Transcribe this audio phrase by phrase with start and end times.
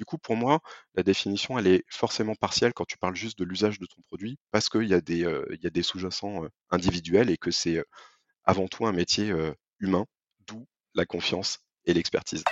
[0.00, 0.60] du coup, pour moi,
[0.94, 4.38] la définition, elle est forcément partielle quand tu parles juste de l'usage de ton produit,
[4.50, 5.26] parce qu'il y a des,
[5.62, 7.84] des sous-jacents individuels et que c'est
[8.44, 9.30] avant tout un métier
[9.78, 10.06] humain,
[10.46, 12.44] d'où la confiance et l'expertise.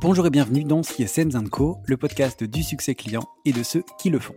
[0.00, 4.08] Bonjour et bienvenue dans CSM Co, le podcast du succès client et de ceux qui
[4.08, 4.36] le font.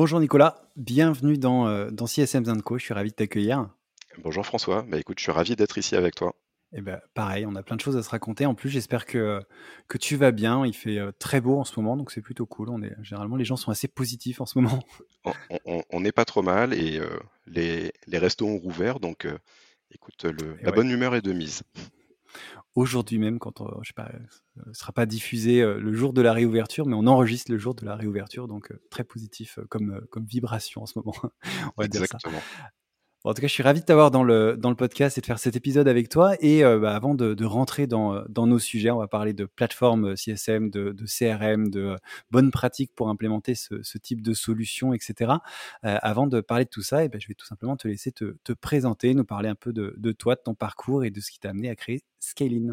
[0.00, 2.78] Bonjour Nicolas, bienvenue dans, euh, dans CSM Co.
[2.78, 3.68] Je suis ravi de t'accueillir.
[4.24, 6.34] Bonjour François, bah écoute, je suis ravi d'être ici avec toi.
[6.72, 8.46] Eh ben, pareil, on a plein de choses à se raconter.
[8.46, 9.42] En plus, j'espère que,
[9.88, 10.64] que tu vas bien.
[10.64, 12.70] Il fait euh, très beau en ce moment, donc c'est plutôt cool.
[12.70, 14.82] On est, généralement, les gens sont assez positifs en ce moment.
[15.90, 17.06] On n'est pas trop mal et euh,
[17.46, 19.28] les, les, restos ont rouvert, donc
[19.90, 21.62] écoute, le, la bonne humeur est de mise
[22.74, 23.94] aujourd'hui même, quand on, je sais
[24.66, 27.74] ne sera pas diffusé euh, le jour de la réouverture, mais on enregistre le jour
[27.74, 31.14] de la réouverture, donc euh, très positif euh, comme, comme vibration en ce moment.
[31.76, 31.88] on va
[33.24, 35.26] en tout cas, je suis ravi de t'avoir dans le, dans le podcast et de
[35.26, 36.36] faire cet épisode avec toi.
[36.40, 40.70] Et euh, bah, avant de, rentrer dans, nos sujets, on va parler de plateforme CSM,
[40.70, 41.96] de, CRM, de euh,
[42.30, 45.32] bonnes pratiques pour implémenter ce, type de solution, etc.
[45.84, 48.10] Euh, avant de parler de tout ça, et ben, je vais tout simplement te laisser
[48.10, 51.30] te, te, présenter, nous parler un peu de, toi, de ton parcours et de ce
[51.30, 52.72] qui t'a amené à créer Scaling.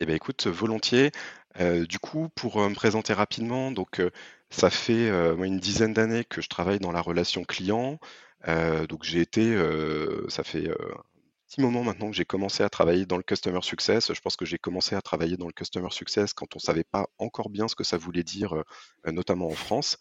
[0.00, 1.12] Eh ben, écoute, volontiers.
[1.60, 4.02] Euh, du coup, pour me présenter rapidement, donc
[4.50, 7.98] ça fait une dizaine d'années que je travaille dans la relation client.
[8.46, 11.02] Euh, donc j'ai été, euh, ça fait euh, un
[11.48, 14.12] petit moment maintenant que j'ai commencé à travailler dans le customer success.
[14.12, 17.08] Je pense que j'ai commencé à travailler dans le customer success quand on savait pas
[17.18, 18.62] encore bien ce que ça voulait dire,
[19.06, 19.96] notamment en France.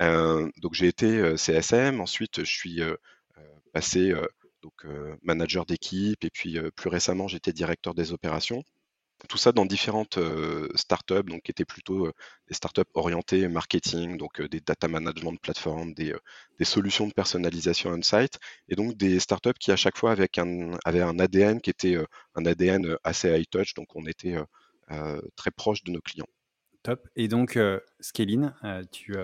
[0.00, 2.80] donc j'ai été CSM, ensuite je suis
[3.72, 4.12] passé
[4.62, 4.84] donc
[5.22, 8.64] manager d'équipe et puis plus récemment j'étais directeur des opérations.
[9.28, 10.18] Tout ça dans différentes
[10.76, 12.08] startups, donc qui étaient plutôt
[12.46, 16.14] des startups orientées marketing, donc des data management plateformes, des,
[16.58, 21.18] des, solutions de personnalisation on-site, et donc des startups qui à chaque fois avaient un
[21.18, 21.98] ADN qui était
[22.36, 24.36] un ADN assez high touch, donc on était
[25.34, 26.28] très proche de nos clients.
[26.84, 27.08] Top.
[27.16, 28.50] Et donc, euh, Scaling,
[28.92, 29.14] tu,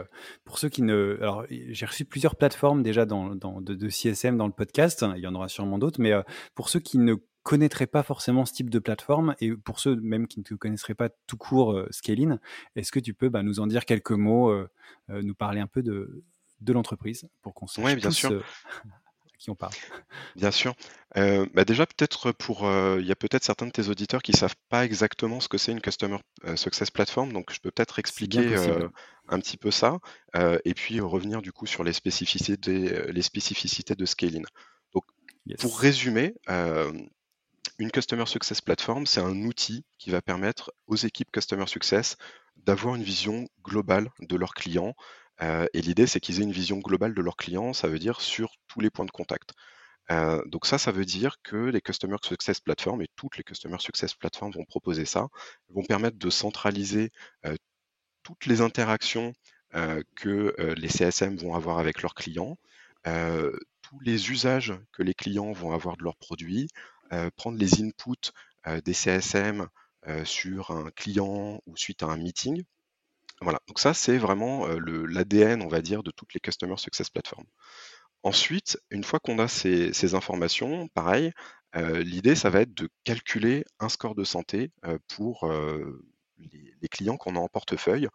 [0.45, 1.17] pour ceux qui ne.
[1.21, 5.05] Alors, j'ai reçu plusieurs plateformes déjà dans, de, de, CSM dans le podcast.
[5.17, 6.01] Il y en aura sûrement d'autres.
[6.01, 6.13] Mais
[6.55, 10.27] pour ceux qui ne connaîtraient pas forcément ce type de plateforme et pour ceux même
[10.27, 12.39] qui ne te connaisseraient pas tout court euh, Scaling,
[12.75, 14.69] est-ce que tu peux bah, nous en dire quelques mots, euh,
[15.11, 16.25] euh, nous parler un peu de,
[16.63, 18.33] de l'entreprise pour qu'on sache bien sûr.
[18.33, 19.75] à qui on parle?
[20.37, 20.75] Bien sûr.
[21.15, 22.63] Bah déjà, peut-être pour,
[22.99, 25.71] il y a peut-être certains de tes auditeurs qui savent pas exactement ce que c'est
[25.71, 26.17] une Customer
[26.57, 28.57] Success Platform, donc je peux peut-être expliquer
[29.29, 29.99] un petit peu ça,
[30.35, 34.45] et puis revenir du coup sur les spécificités, les spécificités de Scaling.
[34.95, 35.05] Donc,
[35.61, 36.35] pour résumer,
[37.79, 42.17] une Customer Success Platform, c'est un outil qui va permettre aux équipes Customer Success
[42.57, 44.95] d'avoir une vision globale de leurs clients.
[45.43, 48.21] Euh, et l'idée, c'est qu'ils aient une vision globale de leurs clients, ça veut dire
[48.21, 49.51] sur tous les points de contact.
[50.11, 53.79] Euh, donc ça, ça veut dire que les Customer Success Platform et toutes les Customer
[53.81, 55.27] Success Platforms vont proposer ça,
[55.71, 57.11] vont permettre de centraliser
[57.47, 57.57] euh,
[58.23, 59.33] toutes les interactions
[60.15, 62.57] que les CSM vont avoir avec leurs clients,
[63.03, 66.69] tous les usages que les clients vont avoir de leurs produits,
[67.37, 68.33] prendre les inputs
[68.67, 69.67] euh, des CSM
[70.09, 72.65] euh, sur un client ou suite à un meeting.
[73.43, 77.47] Voilà, donc ça c'est vraiment l'ADN, on va dire, de toutes les Customer Success Platforms.
[78.23, 81.33] Ensuite, une fois qu'on a ces, informations, pareil,
[81.75, 84.71] l'idée, ça va être de calculer un score de santé
[85.09, 85.53] pour
[86.39, 88.09] les, clients qu'on a en portefeuille.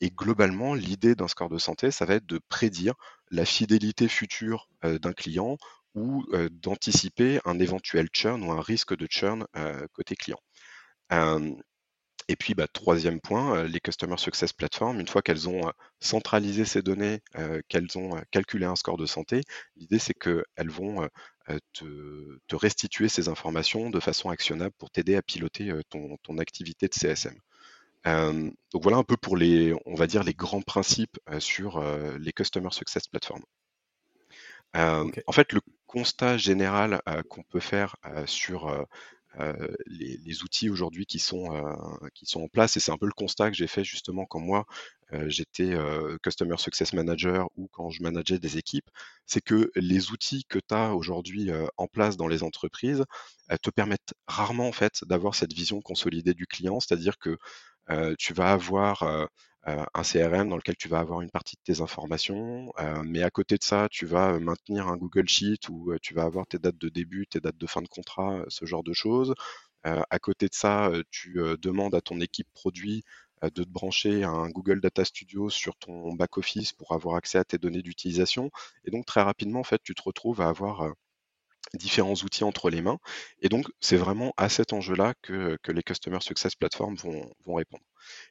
[0.00, 2.94] Et globalement, l'idée d'un score de santé, ça va être de prédire
[3.30, 5.56] la fidélité future d'un client
[5.94, 9.46] ou d'anticiper un éventuel churn ou un risque de churn
[9.92, 10.40] côté client.
[12.28, 15.70] et puis, bah, troisième point, les Customer Success Platforms, une fois qu'elles ont
[16.00, 17.20] centralisé ces données,
[17.68, 19.42] qu'elles ont calculé un score de santé,
[19.76, 21.08] l'idée c'est qu'elles vont
[21.72, 26.88] te, te, restituer ces informations de façon actionnable pour t'aider à piloter ton, ton, activité
[26.88, 27.38] de CSM.
[28.04, 31.82] donc voilà un peu pour les, on va dire, les grands principes sur
[32.18, 33.42] les Customer Success Platform.
[34.74, 35.60] En fait, le
[35.94, 37.94] constat général qu'on peut faire
[38.26, 38.86] sur
[39.86, 41.50] les, outils aujourd'hui qui sont
[42.14, 42.76] qui sont en place.
[42.76, 44.66] Et c'est un peu le constat que j'ai fait justement quand moi
[45.26, 45.72] j'étais
[46.24, 48.90] customer success manager ou quand je manageais des équipes,
[49.24, 53.04] c'est que les outils que tu as aujourd'hui en place dans les entreprises
[53.62, 57.38] te permettent rarement en fait d'avoir cette vision consolidée du client, c'est-à-dire que
[58.18, 59.28] tu vas avoir
[59.66, 62.72] un CRM dans lequel tu vas avoir une partie de tes informations,
[63.04, 66.46] mais à côté de ça, tu vas maintenir un Google Sheet où tu vas avoir
[66.46, 69.34] tes dates de début, tes dates de fin de contrat, ce genre de choses.
[69.84, 73.04] à côté de ça, tu demandes à ton équipe produit
[73.42, 77.58] de te brancher un Google Data Studio sur ton back-office pour avoir accès à tes
[77.58, 78.50] données d'utilisation.
[78.84, 80.92] Et donc très rapidement, en fait, tu te retrouves à avoir
[81.74, 82.98] différents outils entre les mains.
[83.40, 87.82] Et donc, c'est vraiment à cet enjeu-là que, les Customer Success Platforms vont, répondre.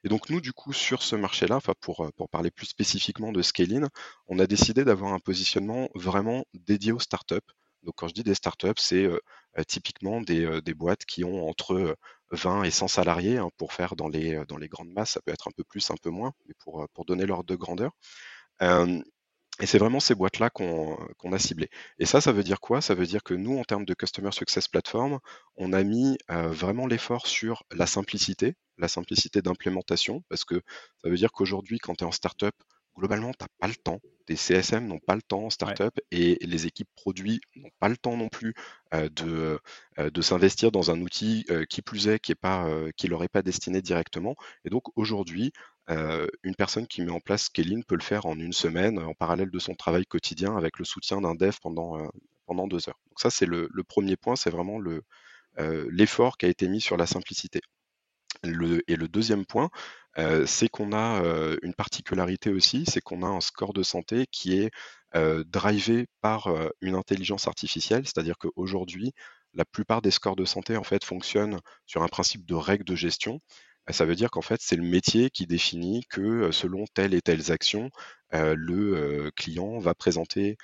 [0.03, 3.85] Et donc, nous, du coup, sur ce marché-là, pour, pour parler plus spécifiquement de Scaling,
[4.27, 7.35] on a décidé d'avoir un positionnement vraiment dédié aux startups.
[7.83, 9.19] Donc, quand je dis des startups, c'est euh,
[9.67, 11.97] typiquement des, euh, des, boîtes qui ont entre
[12.31, 13.37] 20 et 100 salariés.
[13.37, 15.91] Hein, pour faire dans les, dans les grandes masses, ça peut être un peu plus,
[15.91, 17.91] un peu moins, mais pour, pour donner l'ordre de grandeur.
[19.63, 20.97] Et c'est vraiment ces boîtes-là qu'on
[21.31, 21.69] a ciblées.
[21.97, 22.81] Et ça, ça veut dire quoi?
[22.81, 25.19] Ça veut dire que nous, en termes de Customer Success Platform,
[25.55, 30.61] on a mis vraiment l'effort sur la simplicité, la simplicité d'implémentation, parce que
[31.01, 32.53] ça veut dire qu'aujourd'hui, quand tu es en startup,
[32.97, 34.01] globalement, tu n'as pas le temps.
[34.25, 37.97] Tes CSM n'ont pas le temps en startup et les équipes produits n'ont pas le
[37.97, 38.53] temps non plus
[38.91, 39.59] de,
[39.97, 42.33] de s'investir dans un outil qui plus est, qui
[42.97, 44.35] qui leur est pas destiné directement.
[44.65, 45.53] Et donc aujourd'hui,
[45.87, 49.51] une personne qui met en place Scaling peut le faire en une semaine en parallèle
[49.51, 52.09] de son travail quotidien avec le soutien d'un dev pendant,
[52.45, 52.99] pendant deux heures.
[53.09, 54.79] Donc ça, c'est le, premier point, c'est vraiment
[55.57, 57.61] l'effort qui a été mis sur la simplicité.
[58.43, 58.47] et
[58.95, 59.69] le deuxième point,
[60.45, 61.21] c'est qu'on a
[61.61, 64.71] une particularité aussi, c'est qu'on a un score de santé qui est
[65.45, 66.49] drivé par
[66.81, 69.13] une intelligence artificielle, c'est-à-dire qu'aujourd'hui,
[69.53, 72.95] la plupart des scores de santé en fait fonctionnent sur un principe de règle de
[72.95, 73.39] gestion.
[73.87, 77.21] Bah, ça veut dire qu'en fait, c'est le métier qui définit que selon telles et
[77.21, 77.89] telles actions,
[78.31, 80.57] le client va présenter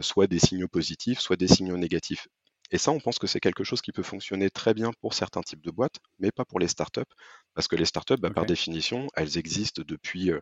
[0.00, 2.26] soit des signaux positifs, soit des signaux négatifs.
[2.72, 5.42] Et ça, on pense que c'est quelque chose qui peut fonctionner très bien pour certains
[5.42, 7.02] types de boîtes, mais pas pour les startups,
[7.54, 10.32] parce que les startups, bah, par définition, elles existent depuis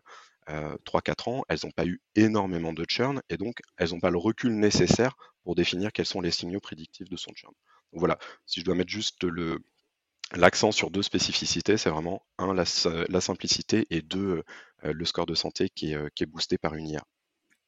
[0.83, 4.17] 3-4 ans, elles n'ont pas eu énormément de churn, et donc elles n'ont pas le
[4.17, 5.13] recul nécessaire
[5.43, 7.53] pour définir quels sont les signaux prédictifs de son churn.
[7.93, 8.17] Donc voilà,
[8.47, 9.59] si je dois mettre juste le,
[10.37, 12.65] l'accent sur deux spécificités, c'est vraiment un, la,
[13.21, 14.43] simplicité et deux,
[14.83, 17.03] euh, le score de santé qui est, euh, boosté par une IA.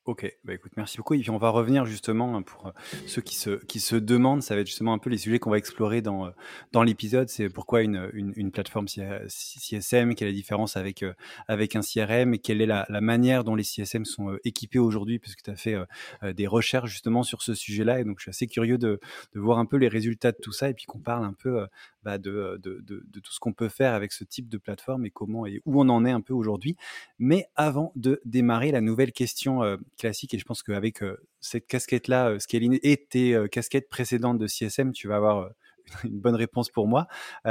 [0.06, 1.16] Ok, bah écoute, merci beaucoup.
[1.16, 2.72] Et puis on va revenir justement hein, pour euh,
[3.08, 5.50] ceux qui se, qui se demandent, ça va être justement un peu les sujets qu'on
[5.50, 6.32] va explorer dans,
[6.72, 7.28] dans l'épisode.
[7.28, 11.04] C'est pourquoi une, une, plateforme CSM, quelle est la différence avec,
[11.50, 15.20] avec un CRM et quelle est la, la manière dont les CSM sont équipés aujourd'hui,
[15.20, 15.76] parce que tu as fait
[16.24, 18.00] des recherches justement sur ce sujet-là.
[18.00, 19.02] Et donc je suis assez curieux de,
[19.34, 21.68] de voir un peu les résultats de tout ça et puis qu'on parle un peu
[22.08, 25.06] bah, de, de, de, de, tout ce qu'on peut faire avec ce type de plateforme
[25.06, 26.78] et comment et où on en est un peu aujourd'hui.
[27.20, 32.30] Mais avant de démarrer la nouvelle question classique et je pense qu'avec euh, cette casquette-là,
[32.30, 35.50] euh, Scaling et tes euh, casquettes précédentes de CSM, tu vas avoir
[36.06, 37.08] une bonne réponse pour moi.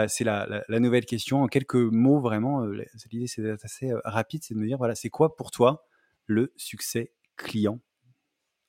[0.09, 1.43] c'est la, nouvelle question.
[1.43, 5.11] En quelques mots, vraiment, l'idée c'est d'être assez rapide, c'est de me dire, voilà, c'est
[5.11, 5.87] quoi pour toi
[6.25, 7.79] le succès client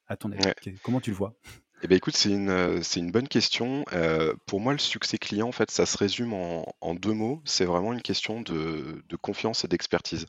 [0.07, 0.51] à ton avis?
[0.83, 1.33] Comment tu le vois?
[1.83, 3.85] Eh bien, écoute, c'est une, c'est une bonne question.
[4.45, 7.41] pour moi, le succès client, en fait, ça se résume en, deux mots.
[7.45, 10.25] C'est vraiment une question de, de confiance et d'expertise.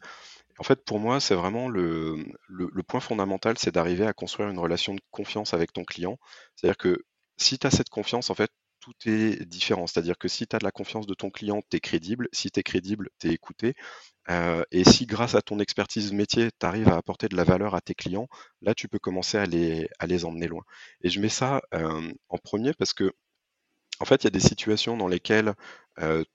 [0.59, 2.17] En fait, pour moi, c'est vraiment le,
[2.49, 6.19] le, point fondamental, c'est d'arriver à construire une relation de confiance avec ton client.
[6.57, 7.05] C'est-à-dire que
[7.37, 8.51] si tu as cette confiance, en fait,
[9.07, 9.87] est différent.
[9.87, 12.29] C'est-à-dire que si tu as de la confiance de ton client, tu es crédible.
[12.33, 13.75] Si tu es crédible, tu es écouté.
[14.31, 17.75] Euh, et si grâce à ton expertise métier, tu arrives à apporter de la valeur
[17.75, 18.29] à tes clients,
[18.63, 20.63] là, tu peux commencer à les, emmener loin.
[21.03, 23.13] Et je mets ça euh, en premier parce que
[24.01, 25.55] en fait, il y a des situations dans lesquelles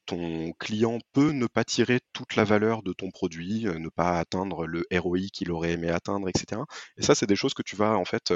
[0.05, 4.67] ton client peut ne pas tirer toute la valeur de ton produit, ne pas atteindre
[4.67, 6.61] le ROI qu'il aurait aimé atteindre, etc.
[6.97, 8.33] Et ça, c'est des choses que tu vas en fait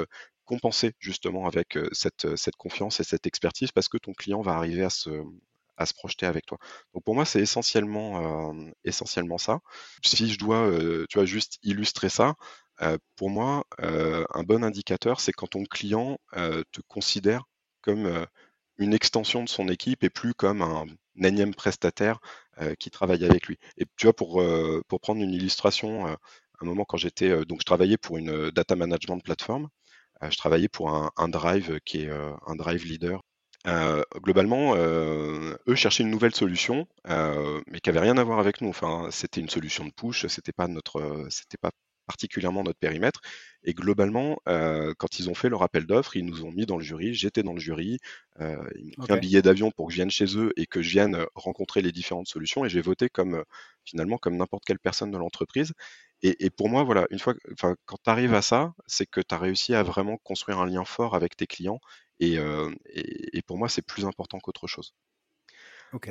[0.48, 4.82] compenser justement avec cette, cette confiance et cette expertise parce que ton client va arriver
[4.82, 5.10] à se,
[5.76, 6.58] à se projeter avec toi.
[6.94, 9.60] Donc pour moi, c'est essentiellement, essentiellement ça.
[10.04, 10.70] Si je dois,
[11.08, 12.34] tu vois, juste illustrer ça,
[13.16, 17.44] pour moi, un bon indicateur, c'est quand ton client te considère
[17.82, 18.26] comme
[18.78, 20.86] une extension de son équipe et plus comme un,
[21.20, 22.20] énième prestataire
[22.78, 23.58] qui travaille avec lui.
[23.76, 24.42] Et tu vois, pour,
[24.88, 26.14] pour prendre une illustration, euh,
[26.60, 29.68] un moment quand j'étais, donc je travaillais pour une data management plateforme,
[30.22, 33.22] je travaillais pour un, drive qui est un drive leader
[34.16, 38.68] globalement, eux cherchaient une nouvelle solution, mais qui avait rien à voir avec nous.
[38.68, 41.70] Enfin, c'était une solution de push, c'était pas notre, c'était pas
[42.08, 43.20] particulièrement notre périmètre.
[43.62, 46.78] Et globalement, euh, quand ils ont fait leur appel d'offres, ils nous ont mis dans
[46.78, 47.14] le jury.
[47.14, 47.98] J'étais dans le jury.
[48.40, 50.82] Euh, ils m'ont pris un billet d'avion pour que je vienne chez eux et que
[50.82, 52.64] je vienne rencontrer les différentes solutions.
[52.64, 53.44] Et j'ai voté comme
[53.84, 55.74] finalement comme n'importe quelle personne de l'entreprise.
[56.22, 59.34] Et, pour moi, voilà, une fois, enfin, quand tu arrives à ça, c'est que tu
[59.34, 61.80] as réussi à vraiment construire un lien fort avec tes clients.
[62.18, 64.94] Et, euh, et, et pour moi, c'est plus important qu'autre chose.
[65.92, 66.10] Ok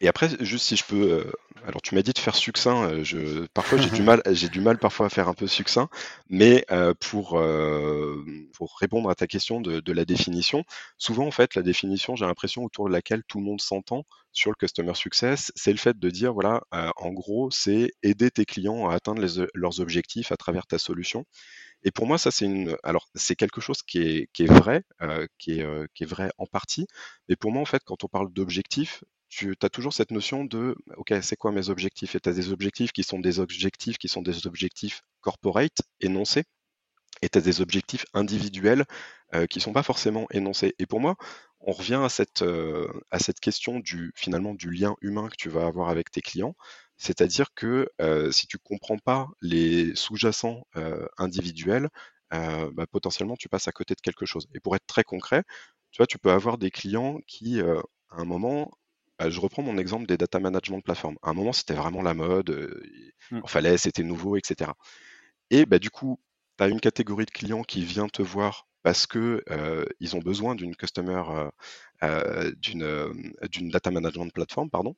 [0.00, 1.32] et après, juste si je peux,
[1.66, 3.02] alors tu m'as dit de faire succinct.
[3.02, 5.88] je, parfois j'ai du mal, j'ai du mal parfois à faire un peu succinct,
[6.28, 6.64] mais
[7.00, 7.42] pour
[8.54, 10.64] pour répondre à ta question de, de, la définition,
[10.96, 14.50] souvent en fait la définition, j'ai l'impression autour de laquelle tout le monde s'entend sur
[14.50, 16.62] le customer success, c'est le fait de dire voilà,
[16.96, 21.24] en gros, c'est aider tes clients à atteindre les, leurs objectifs à travers ta solution.
[21.84, 22.76] Et pour moi, ça, c'est une.
[22.84, 24.84] Alors, c'est quelque chose qui est, qui est vrai,
[25.38, 26.86] qui, est, qui est vrai en partie.
[27.28, 30.76] Mais pour moi, en fait, quand on parle d'objectifs, tu as toujours cette notion de,
[30.96, 32.14] OK, c'est quoi mes objectifs?
[32.14, 36.44] Et tu as des objectifs qui sont des objectifs qui sont des objectifs corporate, énoncés,
[37.22, 38.84] et tu as des objectifs individuels
[39.34, 40.74] euh, qui ne sont pas forcément énoncés.
[40.78, 41.16] Et pour moi,
[41.60, 45.48] on revient à cette, euh, à cette question du, finalement du lien humain que tu
[45.48, 46.54] vas avoir avec tes clients.
[46.98, 50.66] C'est-à-dire que euh, si tu ne comprends pas les sous-jacents
[51.16, 51.88] individuels,
[52.30, 54.46] bah, potentiellement tu passes à côté de quelque chose.
[54.54, 55.42] Et pour être très concret,
[55.90, 58.70] tu vois, tu peux avoir des clients qui, à un moment,
[59.18, 61.16] bah, je reprends mon exemple des data management platform.
[61.22, 62.82] À un moment, c'était vraiment la mode, euh,
[63.30, 63.42] il mmh.
[63.46, 64.72] fallait, c'était nouveau, etc.
[65.50, 66.20] Et bah, du coup,
[66.58, 70.20] tu as une catégorie de clients qui vient te voir parce que euh, ils ont
[70.20, 71.22] besoin d'une customer,
[72.02, 74.96] euh, d'une data management platform, pardon.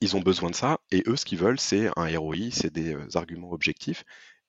[0.00, 2.96] Ils ont besoin de ça, et eux, ce qu'ils veulent, c'est un ROI, c'est des
[3.14, 4.04] arguments objectifs.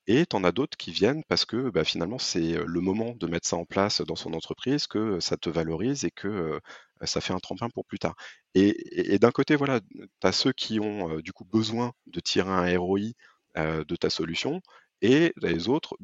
[0.08, 3.26] Et tu en as d'autres qui viennent parce que bah, finalement, c'est le moment de
[3.26, 6.60] mettre ça en place dans son entreprise, que ça te valorise et que
[7.02, 8.14] ça fait un tremplin pour plus tard.
[8.54, 12.78] Et, d'un côté, voilà, tu as ceux qui ont du coup besoin de tirer un
[12.78, 13.00] ROI
[13.56, 14.60] de ta solution,
[15.02, 15.96] et les autres,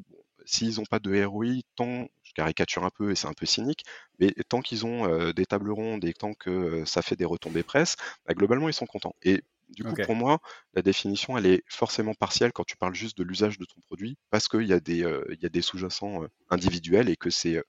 [0.45, 3.85] s'ils n'ont pas de ROI, tant, je caricature un peu et c'est un peu cynique,
[4.19, 7.97] mais tant qu'ils ont des tables rondes et tant que ça fait des retombées presse,
[8.27, 9.15] bah, globalement, ils sont contents.
[9.23, 9.43] Et
[9.73, 10.41] du coup, pour moi,
[10.75, 14.17] la définition, elle est forcément partielle quand tu parles juste de l'usage de ton produit,
[14.31, 15.05] parce qu'il y a des,
[15.41, 17.63] des sous-jacents individuels et que c'est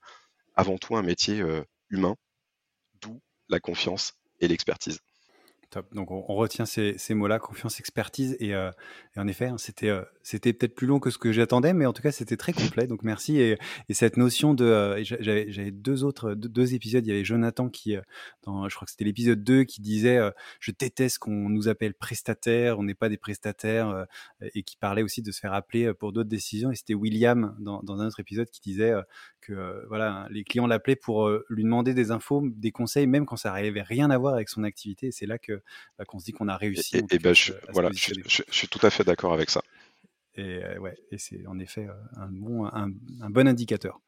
[0.56, 1.44] avant tout un métier
[1.90, 2.16] humain,
[3.02, 5.00] d'où la confiance et l'expertise.
[5.94, 8.36] Donc on, retient ces, mots-là, confiance, expertise.
[8.40, 8.72] Et, euh,
[9.16, 11.94] en effet, hein, c'était euh, c'était peut-être plus long que ce que j'attendais, mais en
[11.94, 12.88] tout cas c'était très complet.
[12.88, 13.40] Donc merci.
[13.40, 13.58] Et,
[13.92, 17.06] cette notion de, euh, j'avais deux autres deux, épisodes.
[17.06, 20.20] Il y avait Jonathan qui, je crois que c'était l'épisode 2, qui disait
[20.60, 24.06] je déteste qu'on nous appelle prestataire, on n'est pas des prestataires,
[24.54, 26.72] et qui parlait aussi de se faire appeler pour d'autres décisions.
[26.72, 28.94] Et c'était William dans, un autre épisode qui disait
[29.42, 33.52] que voilà les clients l'appelaient pour lui demander des infos, des conseils, même quand ça
[33.52, 35.08] n'avait rien à voir avec son activité.
[35.08, 35.63] Et c'est là que
[35.98, 37.02] bah, qu'on se dit qu'on a réussi.
[37.12, 39.62] Et, ben, je, voilà, je, suis tout à fait d'accord avec ça.
[40.36, 42.90] Et euh, ouais, et c'est en effet euh, un bon, un,
[43.30, 44.02] bon indicateur.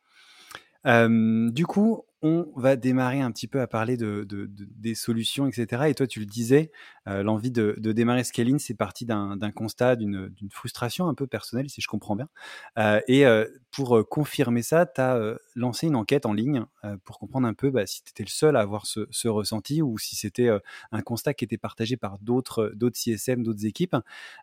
[0.86, 5.84] Euh, du coup, on va démarrer un petit peu à parler de, des solutions, etc.
[5.90, 6.72] Et toi, tu le disais,
[7.08, 11.82] euh, l'envie de, démarrer Scaling, c'est parti d'un constat, d'une frustration un peu personnelle, si
[11.82, 12.30] je comprends bien.
[12.78, 16.66] Euh, et euh, pour confirmer ça, tu as lancé une enquête en ligne
[17.04, 19.98] pour comprendre un peu bah, si tu étais le seul à avoir ce, ressenti ou
[19.98, 20.50] si c'était
[20.92, 23.98] un constat qui était partagé par d'autres CSM, d'autres équipes.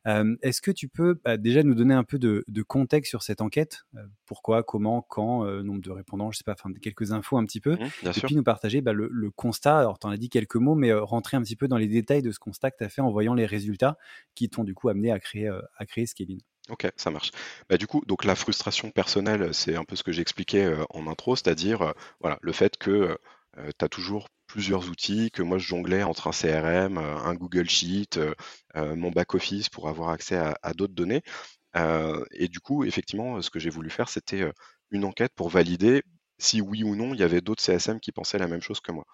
[0.04, 3.86] Est-ce que tu peux bah, déjà nous donner un peu de, contexte sur cette enquête?
[4.26, 7.76] Pourquoi, comment, quand, nombre de répondants, je sais pas, enfin quelques infos un petit peu.
[7.76, 9.78] Mmh, et puis nous partager bah, le, constat.
[9.78, 11.86] Alors, tu en as dit quelques mots, mais euh, rentrer un petit peu dans les
[11.86, 13.96] détails de ce constat que tu as fait en voyant les résultats
[14.34, 16.40] qui t'ont du coup amené à créer, euh, à créer Scaling.
[16.68, 17.32] Ok, ça marche.
[17.68, 21.06] Bah, du coup, donc la frustration personnelle, c'est un peu ce que j'expliquais euh, en
[21.08, 23.18] intro, c'est-à-dire voilà, le fait que
[23.56, 28.18] tu as toujours plusieurs outils, que moi je jonglais entre un CRM, un Google Sheet,
[28.74, 31.22] mon back-office pour avoir accès à, à d'autres données.
[31.74, 34.50] et du coup, effectivement, ce que j'ai voulu faire, c'était
[34.90, 36.02] une enquête pour valider
[36.42, 38.92] si oui ou non il y avait d'autres CSM qui pensaient la même chose que
[38.92, 39.04] moi.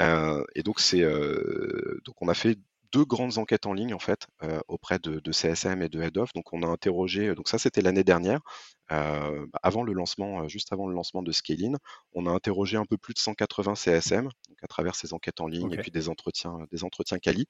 [0.00, 2.58] Euh, et donc c'est euh, donc on a fait
[2.92, 6.32] deux grandes enquêtes en ligne en fait euh, auprès de, CSM et de Head of.
[6.34, 8.40] Donc on a interrogé, donc ça c'était l'année dernière,
[8.88, 11.76] avant le lancement, juste avant le lancement de Scaling,
[12.12, 15.46] on a interrogé un peu plus de 180 CSM donc à travers ces enquêtes en
[15.46, 17.46] ligne et puis des entretiens, des entretiens quali.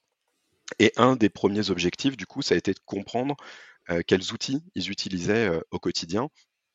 [0.78, 3.36] Et un des premiers objectifs du coup, ça a été de comprendre
[4.06, 6.28] quels outils ils utilisaient au quotidien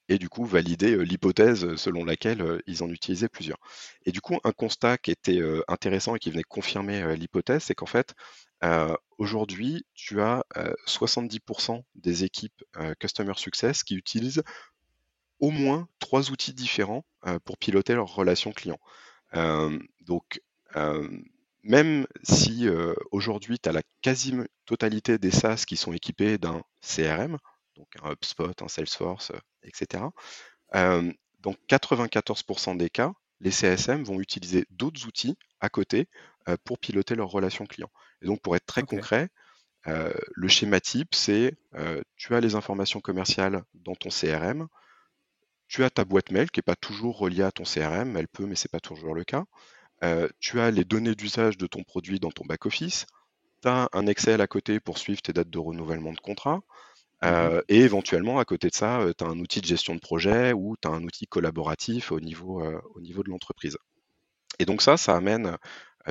[0.09, 3.59] et du coup valider l'hypothèse selon laquelle ils en utilisaient plusieurs.
[4.05, 7.85] Et du coup, un constat qui était intéressant et qui venait confirmer l'hypothèse, c'est qu'en
[7.85, 8.15] fait,
[9.17, 10.43] aujourd'hui, tu as
[10.87, 12.63] 70% des équipes
[12.99, 14.43] Customer Success qui utilisent
[15.39, 17.05] au moins trois outils différents
[17.45, 18.79] pour piloter leurs relations clients.
[20.01, 20.41] donc,
[21.63, 22.67] même si
[23.11, 27.37] aujourd'hui, tu as la quasi-totalité des SaaS qui sont équipés d'un CRM,
[27.75, 29.31] donc un HubSpot, un Salesforce,
[29.63, 30.03] etc.,
[30.73, 36.07] dans 94% des cas, les CSM vont utiliser d'autres outils à côté
[36.63, 37.91] pour piloter leurs relations clients.
[38.25, 39.29] Et donc, pour être très concret,
[39.85, 41.55] le schéma type, c'est
[42.15, 44.67] tu as les informations commerciales dans ton CRM,
[45.67, 48.47] tu as ta boîte mail qui n'est pas toujours reliée à ton CRM, elle peut,
[48.47, 49.45] mais ce n'est pas toujours le cas.
[50.39, 53.05] tu as les données d'usage de ton produit dans ton back-office,
[53.61, 56.61] tu as un Excel à côté pour suivre tes dates de renouvellement de contrat,
[57.21, 60.51] mmh et éventuellement, à côté de ça, tu as un outil de gestion de projet
[60.51, 62.63] ou tu as un outil collaboratif au niveau,
[62.95, 63.77] au niveau de l'entreprise.
[64.57, 65.57] Et donc ça, ça amène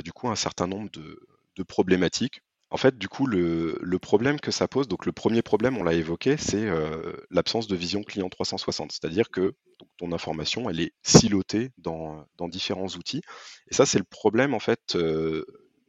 [0.04, 1.20] du coup un certain nombre de
[1.62, 2.42] problématiques
[2.74, 5.92] en fait, du coup, le, problème que ça pose, donc le premier problème, on l'a
[5.92, 8.90] évoqué, c'est euh, l'absence de vision client 360.
[8.90, 9.54] C'est-à-dire que
[9.96, 13.22] ton information, elle est silotée dans, différents outils.
[13.70, 15.44] Et ça, c'est le problème, en fait, euh,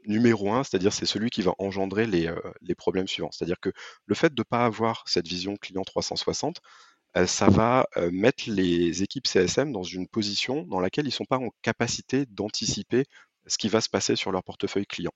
[0.06, 3.32] numéro un, c'est-à-dire c'est celui qui va engendrer les, euh, les problèmes suivants.
[3.32, 3.72] C'est-à-dire que
[4.06, 6.62] le fait de ne pas avoir cette vision client 360,
[7.26, 11.38] ça va mettre les équipes CSM dans une position dans laquelle ils ne sont pas
[11.38, 13.06] en capacité d'anticiper
[13.48, 15.14] ce qui va se passer sur leur portefeuille client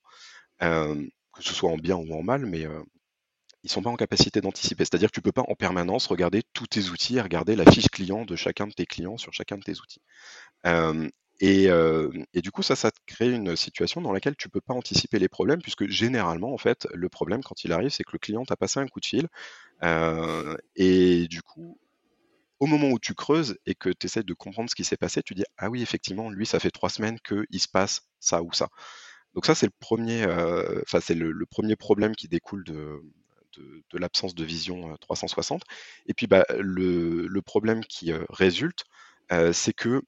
[0.60, 4.42] que ce soit en bien ou en mal, mais ils ne sont pas en capacité
[4.42, 4.86] d'anticiper.
[4.86, 7.70] C'est-à-dire que tu ne peux pas en permanence regarder tous tes outils et regarder la
[7.70, 10.02] fiche client de chacun de tes clients sur chacun de tes outils.
[11.42, 14.74] et, du coup, ça, ça te crée une situation dans laquelle tu ne peux pas
[14.74, 18.20] anticiper les problèmes, puisque généralement, en fait, le problème, quand il arrive, c'est que le
[18.20, 19.28] client t'a passé un coup de fil.
[20.76, 21.78] et du coup,
[22.60, 25.24] au moment où tu creuses et que tu essaies de comprendre ce qui s'est passé,
[25.24, 28.52] tu dis Ah oui, effectivement, lui, ça fait trois semaines qu'il se passe ça ou
[28.54, 28.70] ça.
[29.34, 33.02] Donc ça, c'est le premier, euh, enfin c'est le, premier problème qui découle de,
[33.58, 35.62] de, l'absence de vision 360.
[35.62, 35.66] Euh,
[36.08, 38.86] Et puis bah, le, problème qui euh, résulte,
[39.54, 40.02] c'est que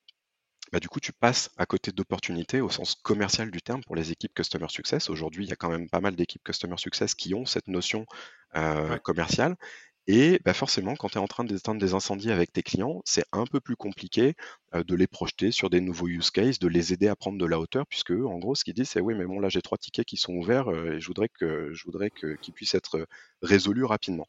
[0.71, 4.11] bah, du coup, tu passes à côté d'opportunités au sens commercial du terme pour les
[4.11, 5.09] équipes Customer Success.
[5.09, 8.05] Aujourd'hui, il y a quand même pas mal d'équipes Customer Success qui ont cette notion
[9.03, 9.55] commerciale.
[10.07, 13.23] Et bah, forcément, quand tu es en train d'éteindre des incendies avec tes clients, c'est
[13.31, 14.33] un peu plus compliqué
[14.73, 17.59] de les projeter sur des nouveaux use cases, de les aider à prendre de la
[17.59, 20.05] hauteur, puisque en gros, ce qu'ils disent, c'est oui, mais bon, là, j'ai trois tickets
[20.05, 23.05] qui sont ouverts et je voudrais que je voudrais qu'ils puissent être
[23.43, 24.27] résolus rapidement.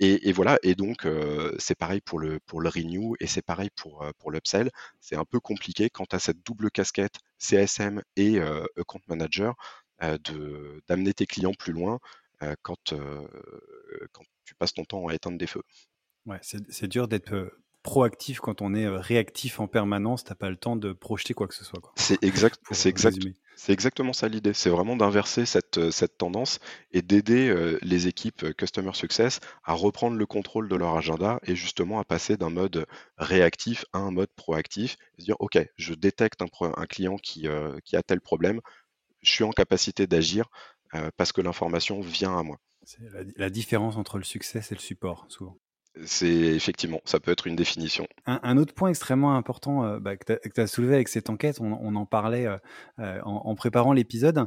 [0.00, 1.06] Et, voilà, et donc
[1.58, 4.70] c'est pareil pour le, pour le renew et c'est pareil pour, pour l'upsell.
[5.00, 8.40] C'est un peu compliqué quand tu as cette double casquette CSM et
[8.76, 9.54] account manager
[10.88, 12.00] d'amener tes clients plus loin
[12.62, 12.94] quand,
[14.12, 15.62] quand tu passes ton temps à éteindre des feux.
[16.26, 17.52] Ouais, c'est dur d'être
[17.82, 20.24] proactif quand on est réactif en permanence.
[20.24, 21.80] T'as pas le temps de projeter quoi que ce soit.
[21.96, 23.18] C'est exact, c'est exact,
[23.56, 24.54] c'est exactement ça l'idée.
[24.54, 26.60] C'est vraiment d'inverser cette, cette tendance
[26.92, 27.52] et d'aider
[27.82, 32.36] les équipes Customer Success à reprendre le contrôle de leur agenda et justement à passer
[32.36, 34.96] d'un mode réactif à un mode proactif.
[35.18, 37.48] Et se dire, OK, je détecte un, un client qui,
[37.84, 38.60] qui a tel problème,
[39.22, 40.48] je suis en capacité d'agir
[41.16, 42.58] parce que l'information vient à moi.
[42.84, 43.00] C'est
[43.36, 45.56] la, différence entre le succès et le support, souvent.
[46.06, 48.06] C'est effectivement, ça peut être une définition.
[48.24, 51.94] Un, autre point extrêmement important euh, bah, que tu as, soulevé avec cette enquête, on,
[51.94, 52.56] en parlait euh,
[52.98, 54.46] euh, en, préparant l'épisode,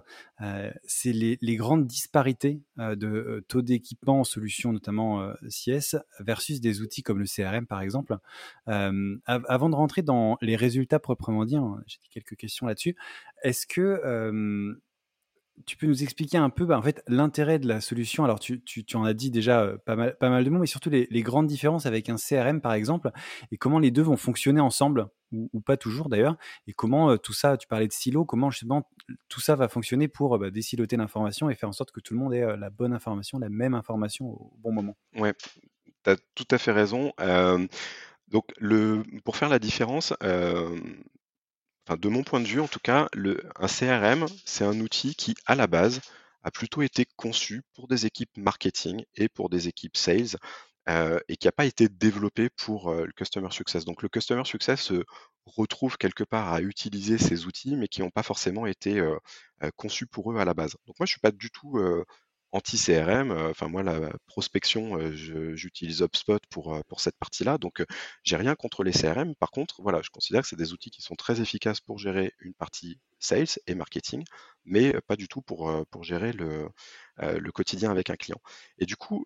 [0.85, 7.19] c'est les, grandes disparités de taux d'équipement en solutions, notamment CIS, versus des outils comme
[7.19, 8.17] le CRM par exemple.
[8.65, 12.95] avant de rentrer dans les résultats proprement dit, hein, j'ai quelques questions là-dessus.
[13.43, 14.75] Est-ce que
[15.65, 18.23] tu peux nous expliquer un peu bah, en fait, l'intérêt de la solution?
[18.23, 18.61] Alors, tu,
[18.93, 21.47] en as dit déjà euh, pas mal, pas mal de mots, mais surtout les, grandes
[21.47, 23.11] différences avec un CRM, par exemple,
[23.51, 26.37] et comment les deux vont fonctionner ensemble, ou, pas toujours d'ailleurs,
[26.67, 28.89] et comment euh, tout ça, tu parlais de silo, comment justement
[29.27, 32.19] tout ça va fonctionner pour bah, désiloter l'information et faire en sorte que tout le
[32.19, 34.95] monde ait euh, la bonne information, la même information au bon moment.
[35.15, 35.33] Ouais,
[36.03, 37.11] tu as tout à fait raison.
[38.27, 40.13] donc, le, pour faire la différence,
[41.89, 45.55] de mon point de vue en tout cas, un CRM, c'est un outil qui, à
[45.55, 46.01] la base,
[46.43, 50.37] a plutôt été conçu pour des équipes marketing et pour des équipes sales
[50.87, 53.85] euh, et qui n'a pas été développé pour euh, le customer success.
[53.85, 55.03] Donc le customer success se
[55.45, 59.17] retrouve quelque part à utiliser ces outils, mais qui n'ont pas forcément été euh,
[59.75, 60.75] conçus pour eux à la base.
[60.85, 61.79] Donc moi, je ne suis pas du tout
[62.55, 63.31] anti-CRM.
[63.31, 65.11] Euh, enfin, moi, la prospection, euh,
[65.55, 67.57] j'utilise HubSpot pour, euh, pour cette partie-là.
[67.57, 67.83] Donc,
[68.23, 69.35] j'ai rien contre les CRM.
[69.35, 72.33] Par contre, voilà, je considère que c'est des outils qui sont très efficaces pour gérer
[72.39, 74.23] une partie sales et marketing,
[74.63, 75.69] mais pas du tout pour,
[76.03, 76.69] gérer le,
[77.51, 78.39] quotidien avec un client.
[78.77, 79.25] Et du coup,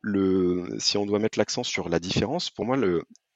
[0.80, 2.78] si on doit mettre l'accent sur la différence, pour moi,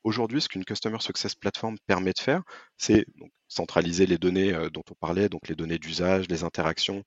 [0.04, 2.44] aujourd'hui, ce qu'une Customer Success Platform permet de faire,
[2.78, 3.06] c'est
[3.48, 7.04] centraliser les données dont on parlait, donc les données d'usage, les interactions,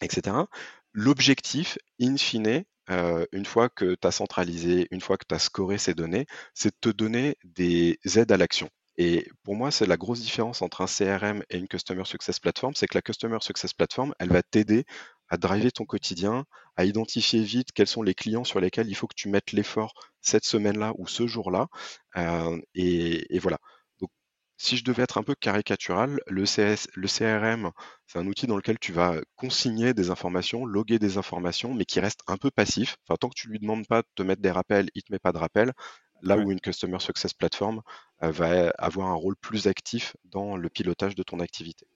[0.00, 0.46] etc.
[0.98, 5.38] L'objectif, in fine, euh, une fois que tu as centralisé, une fois que tu as
[5.38, 8.70] scoré ces données, c'est de te donner des aides à l'action.
[8.96, 12.74] Et pour moi, c'est la grosse différence entre un CRM et une Customer Success Platform,
[12.74, 14.86] c'est que la Customer Success Platform, elle va t'aider
[15.28, 19.06] à driver ton quotidien, à identifier vite quels sont les clients sur lesquels il faut
[19.06, 21.66] que tu mettes l'effort cette semaine-là ou ce jour-là.
[22.16, 23.58] Euh, et, voilà.
[24.58, 27.70] Si je devais être un peu caricatural, le, CS, le CRM,
[28.06, 32.00] c'est un outil dans lequel tu vas consigner des informations, loguer des informations, mais qui
[32.00, 32.96] reste un peu passif.
[33.04, 35.18] Enfin, tant que tu lui demandes pas de te mettre des rappels, il te met
[35.18, 35.72] pas de rappels.
[36.22, 37.82] Là où une Customer Success Platform
[38.22, 41.86] euh, va avoir un rôle plus actif dans le pilotage de ton activité.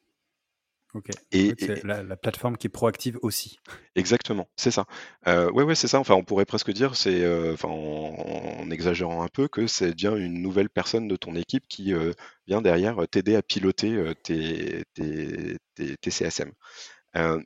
[1.33, 3.59] Et, c'est la, plateforme qui est proactive aussi.
[3.95, 4.87] Exactement, c'est ça.
[5.27, 6.01] Euh, ouais, ouais, c'est ça.
[6.01, 10.17] Enfin, on pourrait presque dire, c'est, euh, enfin, en, exagérant un peu, que c'est bien
[10.17, 12.13] une nouvelle personne de ton équipe qui euh,
[12.47, 16.53] vient derrière t'aider à piloter tes, tes, tes, CSM.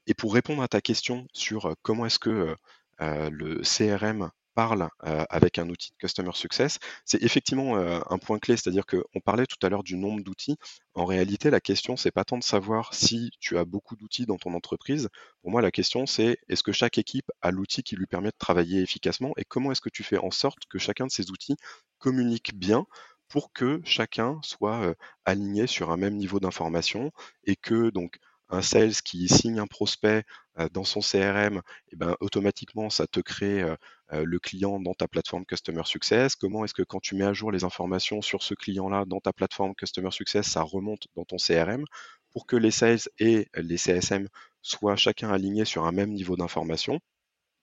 [0.07, 2.57] et pour répondre à ta question sur comment est-ce que
[3.01, 8.87] le CRM parle avec un outil de Customer Success, c'est effectivement un point clé, c'est-à-dire
[8.87, 10.57] qu'on parlait tout à l'heure du nombre d'outils.
[10.95, 14.37] En réalité, la question, c'est pas tant de savoir si tu as beaucoup d'outils dans
[14.37, 15.09] ton entreprise.
[15.43, 18.37] Pour moi, la question, c'est est-ce que chaque équipe a l'outil qui lui permet de
[18.39, 21.57] travailler efficacement et comment est-ce que tu fais en sorte que chacun de ces outils
[21.99, 22.87] communique bien
[23.29, 27.11] pour que chacun soit aligné sur un même niveau d'information
[27.45, 28.19] et que donc
[28.55, 30.25] un sales qui signe un prospect
[30.73, 31.61] dans son CRM, et
[31.93, 33.65] eh ben, automatiquement, ça te crée
[34.11, 36.37] le client dans ta plateforme Customer Success.
[36.37, 39.33] Comment est-ce que quand tu mets à jour les informations sur ce client-là dans ta
[39.33, 41.85] plateforme Customer Success, ça remonte dans ton CRM
[42.31, 44.29] pour que les sales et les CSM
[44.61, 47.01] soient chacun alignés sur un même niveau d'information,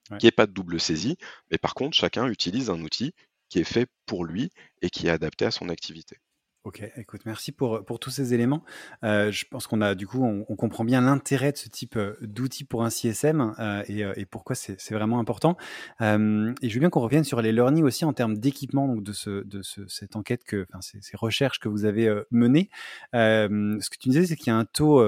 [0.08, 1.18] qu'il n'y ait pas de double saisie,
[1.50, 3.14] mais par contre, chacun utilise un outil
[3.50, 4.50] qui est fait pour lui
[4.82, 6.18] et qui est adapté à son activité.
[6.64, 8.64] Ok, écoute, merci pour, pour tous ces éléments.
[9.04, 12.14] Euh, je pense qu'on a du coup, on, comprend bien l'intérêt de ce type euh,
[12.22, 15.58] d'outil pour un CSM euh, et, pourquoi c'est vraiment important.
[16.00, 19.12] et je veux bien qu'on revienne sur les learnings aussi en termes d'équipement donc de,
[19.12, 22.70] ce, de ce, cette enquête que, ces, recherches que vous avez menées.
[23.12, 25.04] ce que tu disais, c'est qu'il y a un taux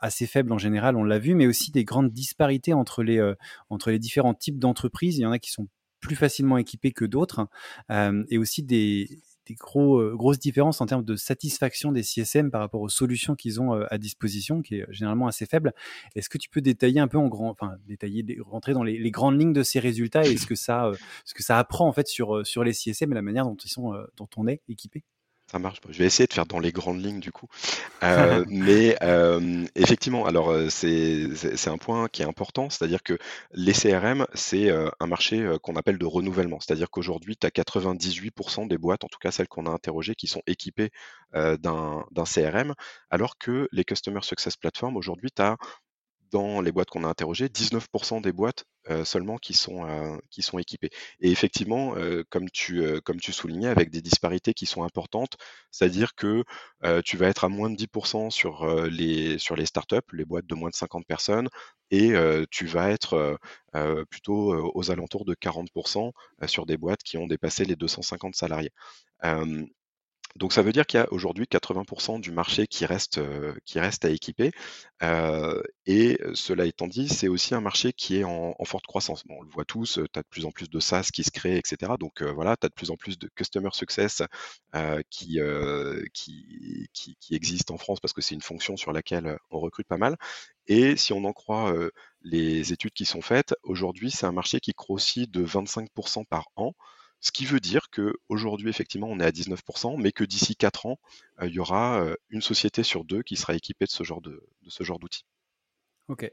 [0.00, 3.22] assez faible en général, on l'a vu, mais aussi des grandes disparités entre les,
[3.70, 5.18] entre les différents types d'entreprises.
[5.18, 5.68] Il y en a qui sont
[6.00, 7.46] plus facilement équipés que d'autres,
[7.90, 12.60] et aussi des, des gros, euh, grosses différences en termes de satisfaction des CSM par
[12.60, 15.72] rapport aux solutions qu'ils ont euh, à disposition, qui est généralement assez faible.
[16.14, 19.38] Est-ce que tu peux détailler un peu en grand, enfin détailler, rentrer dans les, grandes
[19.38, 22.08] lignes de ces résultats et ce que ça, euh, ce que ça apprend en fait
[22.08, 25.04] sur sur les CSM et la manière dont ils sont, dont on est équipé
[25.50, 25.80] ça marche.
[25.88, 27.48] Je vais essayer de faire dans les grandes lignes du coup.
[28.02, 33.16] Euh, mais euh, effectivement, alors euh, c'est un point qui est important, c'est-à-dire que
[33.52, 36.58] les CRM, c'est un marché qu'on appelle de renouvellement.
[36.60, 40.26] C'est-à-dire qu'aujourd'hui, tu as 98% des boîtes, en tout cas celles qu'on a interrogées, qui
[40.26, 40.90] sont équipées
[41.32, 42.74] d'un CRM,
[43.10, 45.56] alors que les Customer Success Platform, aujourd'hui, tu as
[46.32, 48.64] dans les boîtes qu'on a interrogées, 19% des boîtes
[49.04, 50.90] seulement qui sont, qui sont équipées.
[51.20, 51.94] Et effectivement,
[52.30, 55.36] comme, tu, comme tu soulignais, avec des disparités qui sont importantes,
[55.70, 56.44] c'est-à-dire que
[57.04, 60.54] tu vas être à moins de 10% sur, les, sur les startups, les boîtes de
[60.54, 61.48] moins de 50 personnes,
[61.90, 62.12] et
[62.50, 63.38] tu vas être
[64.10, 66.12] plutôt aux alentours de 40%
[66.46, 68.72] sur des boîtes qui ont dépassé les 250 salariés.
[70.36, 73.80] Donc ça veut dire qu'il y a aujourd'hui 80% du marché qui reste, euh, qui
[73.80, 74.52] reste à équiper.
[75.02, 79.24] Euh, et cela étant dit, c'est aussi un marché qui est en, forte croissance.
[79.28, 81.58] On le voit tous, tu as de plus en plus de SaaS qui se créent,
[81.58, 81.92] etc.
[81.98, 84.22] Donc euh, voilà, tu as de plus en plus de Customer Success
[85.10, 85.38] qui,
[86.12, 89.86] qui, qui, qui existent en France parce que c'est une fonction sur laquelle on recrute
[89.86, 90.16] pas mal.
[90.66, 91.72] Et si on en croit
[92.22, 96.74] les études qui sont faites, aujourd'hui, c'est un marché qui grossit de 25% par an.
[97.20, 100.98] Ce qui veut dire qu'aujourd'hui, effectivement, on est à 19%, mais que d'ici 4 ans,
[101.40, 104.20] euh, il y aura euh, une société sur deux qui sera équipée de ce genre
[104.20, 105.24] de, ce genre d'outils.
[106.08, 106.30] Ok.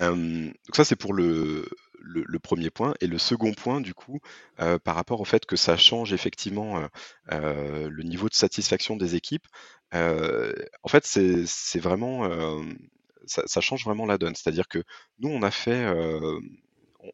[0.00, 1.68] donc ça, c'est pour le,
[2.00, 2.94] le, premier point.
[3.00, 4.20] Et le second point, du coup,
[4.58, 6.88] euh, par rapport au fait que ça change effectivement
[7.30, 9.46] le niveau de satisfaction des équipes,
[9.92, 12.28] en fait, c'est vraiment...
[13.24, 14.34] Ça, ça, change vraiment la donne.
[14.34, 14.82] C'est-à-dire que
[15.20, 15.86] nous, on a fait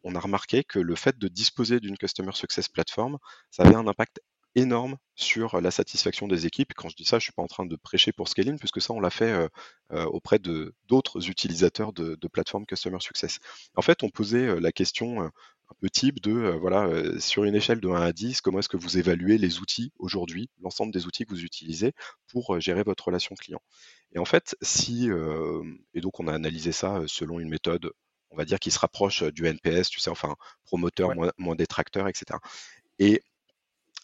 [0.03, 3.17] on a remarqué que le fait de disposer d'une Customer Success Platform,
[3.49, 4.21] ça avait un impact
[4.55, 6.73] énorme sur la satisfaction des équipes.
[6.75, 8.81] Quand je dis ça, je ne suis pas en train de prêcher pour Scaling, puisque
[8.81, 9.47] ça, on l'a fait euh,
[9.91, 13.39] euh, auprès de d'autres utilisateurs de, plateformes Customer Success.
[13.75, 17.79] En fait, on posait euh, la question un peu type de, voilà, sur une échelle
[17.79, 21.25] de 1 à 10, comment est-ce que vous évaluez les outils aujourd'hui, l'ensemble des outils
[21.25, 21.93] que vous utilisez
[22.27, 23.61] pour gérer votre relation client.
[24.13, 25.09] Et en fait, si,
[25.93, 27.91] et donc on a analysé ça selon une méthode
[28.31, 32.39] on va dire, qui se rapproche du NPS, tu sais, enfin, promoteur, moins, détracteur, etc.
[32.99, 33.23] Et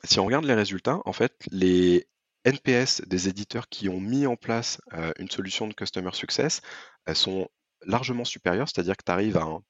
[0.04, 2.08] si on regarde les résultats, en fait, les
[2.44, 4.80] NPS des éditeurs qui ont mis en place
[5.18, 6.62] une solution de Customer Success
[7.06, 7.48] elles sont
[7.86, 9.62] largement supérieures, c'est-à-dire que tu arrives à un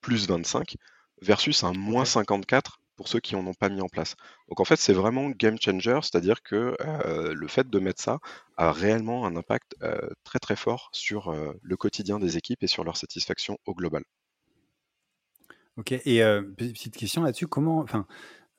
[0.00, 0.76] plus 25
[1.20, 4.14] versus un moins 54 pour ceux qui n'en ont pas mis en place.
[4.50, 6.76] Donc en fait, c'est vraiment game changer, c'est-à-dire que
[7.32, 8.18] le fait de mettre ça
[8.58, 9.74] a réellement un impact
[10.22, 14.02] très très fort sur le quotidien des équipes et sur leur satisfaction au global.
[15.78, 16.20] Ok, et
[16.58, 18.06] petite question là-dessus, comment, enfin,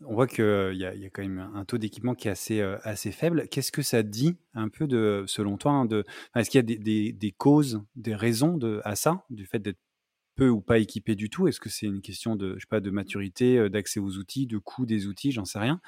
[0.04, 3.48] on voit qu'il y, a quand même un taux d'équipement qui est assez, assez faible.
[3.48, 6.04] Qu'est-ce que ça dit un peu de, selon toi, hein, de,
[6.36, 9.60] est-ce qu'il y a des, des, des, causes, des raisons de, à ça, du fait
[9.60, 9.78] d'être
[10.50, 11.48] ou pas équipé du tout?
[11.48, 14.58] Est-ce que c'est une question de, je sais pas, de maturité, d'accès aux outils, de
[14.58, 15.82] coût des outils, j'en sais rien.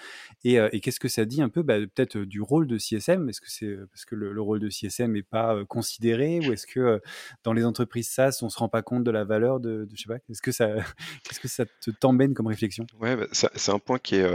[0.44, 3.50] Et, qu'est-ce que ça dit un peu, bah, peut-être du rôle de CSM Est-ce que
[3.50, 7.02] c'est parce que le, rôle de CSM n'est pas considéré, ou est-ce que
[7.44, 10.08] dans les entreprises SaaS, on se rend pas compte de la valeur de, je sais
[10.08, 10.76] pas, est-ce que ça,
[11.24, 12.86] qu'est-ce que ça te t'emmène comme réflexion?
[13.00, 14.30] Ouais, bah, c'est un point qui est,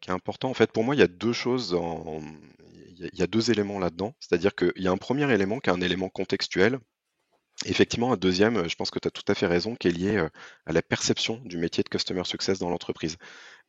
[0.00, 0.50] qui est important.
[0.50, 1.76] En fait, pour moi, il y a deux choses
[3.00, 4.14] il y a deux éléments là-dedans.
[4.20, 6.78] C'est-à-dire qu'il y a un premier élément qui est un élément contextuel,
[7.66, 10.26] Effectivement, un deuxième, je pense que tu as tout à fait raison, qui est lié
[10.66, 13.18] à la perception du métier de Customer Success dans l'entreprise.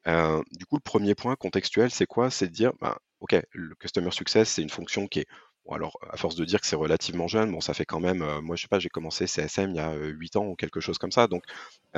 [0.08, 2.30] du coup, le premier point contextuel, c'est quoi?
[2.32, 5.28] C'est de dire, ben, OK, le Customer Success, c'est une fonction qui est,
[5.66, 8.20] bon, alors, à force de dire que c'est relativement jeune, bon, ça fait quand même,
[8.42, 10.98] moi, je sais pas, j'ai commencé CSM il y a 8 ans ou quelque chose
[10.98, 11.44] comme ça, donc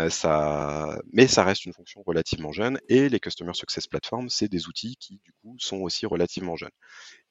[0.09, 4.67] ça, mais ça reste une fonction relativement jeune, et les Customer Success Platforms, c'est des
[4.67, 6.71] outils qui, du coup, sont aussi relativement jeunes.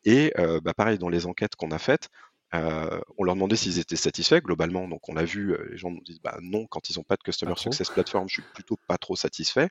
[0.05, 2.09] Et bah, pareil, dans les enquêtes qu'on a faites,
[2.55, 4.87] euh, on leur demandait s'ils étaient satisfaits globalement.
[4.89, 7.17] Donc on a vu, euh, les gens nous disent bah, non, quand ils n'ont pas
[7.17, 9.69] de Customer Success Platform, je suis plutôt pas trop satisfait.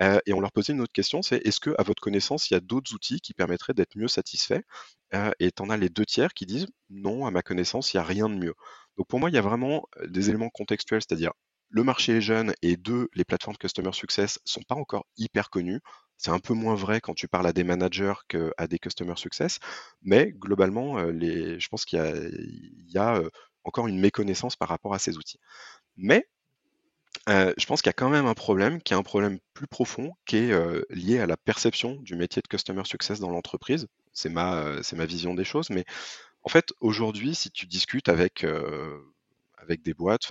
[0.00, 2.54] Euh, et on leur posait une autre question, c'est est-ce que à votre connaissance, il
[2.54, 4.62] y a d'autres outils qui permettraient d'être mieux satisfaits?
[5.40, 8.00] Et tu en as les deux tiers qui disent non, à ma connaissance, il n'y
[8.00, 8.54] a rien de mieux.
[8.96, 11.32] Donc pour moi, il y a vraiment des éléments contextuels, c'est-à-dire
[11.68, 15.80] le marché est jeune et deux, les plateformes Customer Success sont pas encore hyper connues.
[16.22, 19.58] C'est un peu moins vrai quand tu parles à des managers qu'à des Customer Success,
[20.02, 23.28] mais globalement, euh, je pense qu'il y a, euh,
[23.64, 25.40] encore une méconnaissance par rapport à ces outils.
[25.96, 26.28] Mais
[27.28, 29.66] euh, je pense qu'il y a quand même un problème, qui est un problème plus
[29.66, 30.54] profond, qui est
[30.90, 33.88] lié à la perception du métier de Customer Success dans l'entreprise.
[34.12, 35.84] C'est ma, vision des choses, mais
[36.44, 38.46] en fait, aujourd'hui, si tu discutes avec,
[39.68, 40.28] des boîtes,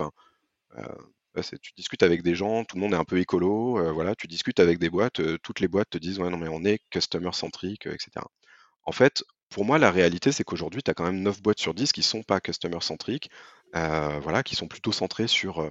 [1.40, 4.26] tu discutes avec des gens, tout le monde est un peu écolo, euh, voilà, tu
[4.26, 6.80] discutes avec des boîtes, euh, toutes les boîtes te disent ouais non mais on est
[6.90, 8.26] customer centrique, etc.
[8.84, 11.74] En fait, pour moi, la réalité, c'est qu'aujourd'hui, tu as quand même 9 boîtes sur
[11.74, 13.30] 10 qui sont pas customer centriques,
[13.76, 15.70] euh, voilà, qui sont plutôt centrées sur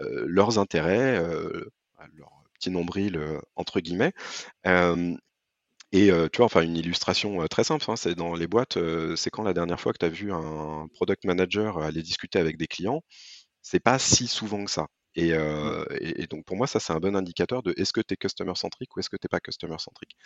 [0.00, 1.20] leurs intérêts,
[2.14, 3.20] leur petit nombril
[3.56, 4.12] entre guillemets.
[5.92, 8.78] et tu vois, enfin, une illustration très simple, hein, c'est dans les boîtes,
[9.16, 12.56] c'est quand la dernière fois que tu as vu un product manager aller discuter avec
[12.56, 13.02] des clients,
[13.62, 14.88] c'est pas si souvent que ça.
[15.16, 15.84] Mmh.
[16.00, 18.54] Et, donc pour moi, ça c'est un bon indicateur de est-ce que tu es customer
[18.54, 20.16] centrique ou est-ce que tu n'es pas customer centrique.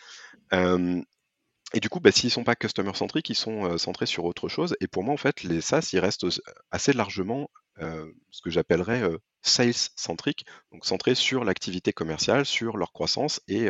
[1.74, 4.48] et du coup, bah, s'ils ne sont pas customer centriques, ils sont centrés sur autre
[4.48, 4.76] chose.
[4.80, 6.26] Et pour moi, en fait, les SaaS, ils restent
[6.70, 9.02] assez largement ce que j'appellerais
[9.42, 13.68] sales centrique, donc centrés sur l'activité commerciale, sur leur croissance et,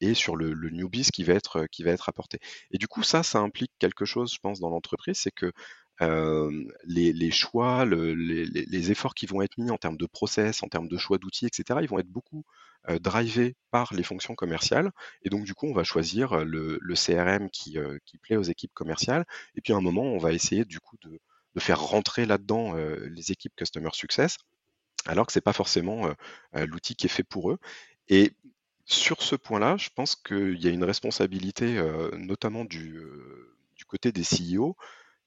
[0.00, 2.38] et sur le, le newbies qui va, être, qui va être apporté.
[2.70, 5.52] Et du coup, ça, ça implique quelque chose, je pense, dans l'entreprise, c'est que
[6.00, 10.96] les, choix, les, efforts qui vont être mis en termes de process, en termes de
[10.96, 12.44] choix d'outils, etc., ils vont être beaucoup
[13.00, 14.90] drivés par les fonctions commerciales.
[15.22, 17.78] Et donc, du coup, on va choisir le, CRM qui,
[18.22, 19.24] plaît aux équipes commerciales.
[19.54, 21.20] Et puis, à un moment, on va essayer, du coup, de,
[21.58, 24.38] faire rentrer là-dedans les équipes Customer Success,
[25.06, 26.08] alors que ce n'est pas forcément
[26.52, 27.58] l'outil qui est fait pour eux.
[28.08, 28.32] Et
[28.86, 31.80] sur ce point-là, je pense qu'il y a une responsabilité,
[32.18, 33.00] notamment du,
[33.76, 34.76] du côté des CEO,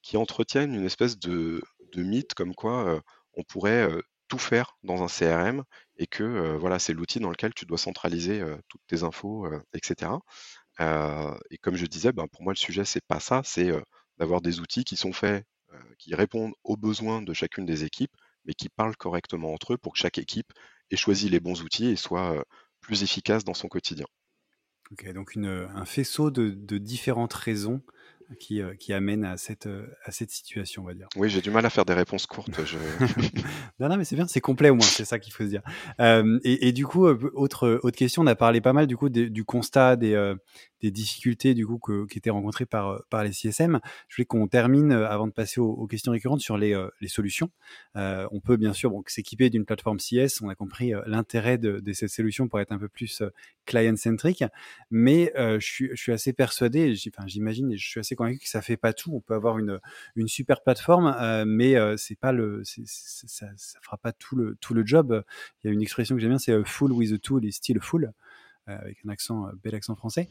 [0.07, 1.61] qui entretiennent une espèce de,
[1.97, 3.89] mythe comme quoi on pourrait
[4.29, 5.65] tout faire dans un CRM
[5.97, 10.11] et que voilà, c'est l'outil dans lequel tu dois centraliser toutes tes infos, etc.
[10.79, 13.69] et comme je disais, ben, pour moi, le sujet, c'est pas ça, c'est
[14.17, 15.43] d'avoir des outils qui sont faits,
[15.97, 18.15] qui répondent aux besoins de chacune des équipes,
[18.45, 20.53] mais qui parlent correctement entre eux pour que chaque équipe
[20.89, 22.45] ait choisi les bons outils et soit
[22.79, 24.05] plus efficace dans son quotidien.
[24.89, 27.81] Ok, donc un faisceau de différentes raisons
[28.39, 31.07] qui, euh, qui amène à cette, euh, à cette situation, on va dire.
[31.15, 32.49] Oui, j'ai du mal à faire des réponses courtes.
[33.79, 35.61] non, non, mais c'est bien, c'est complet au moins, c'est ça qu'il faut se dire.
[35.99, 39.09] Euh, et, et, du coup, autre, autre question, on a parlé pas mal du coup
[39.09, 40.35] du constat des,
[40.81, 43.79] des difficultés du coup que, qui étaient rencontrées par, par les CSM.
[44.07, 47.49] Je voulais qu'on termine avant de passer aux, questions récurrentes sur les, les solutions.
[47.95, 51.93] on peut bien sûr bon, s'équiper d'une plateforme CS, on a compris l'intérêt de, de,
[51.93, 53.23] cette solution pour être un peu plus
[53.65, 54.43] client-centric,
[54.91, 58.61] mais je, suis, je suis assez persuadé, j'imagine, et je suis assez convaincu que ça
[58.61, 59.11] fait pas tout.
[59.13, 59.79] On peut avoir une,
[60.15, 64.55] une super plateforme, euh, mais euh, c'est pas le, ça, ça fera pas tout le,
[64.59, 65.23] tout le job.
[65.63, 67.79] Il y a une expression que j'aime bien, c'est full with a tool is still
[67.81, 68.11] full.
[68.67, 70.27] Avec un accent, bel accent français.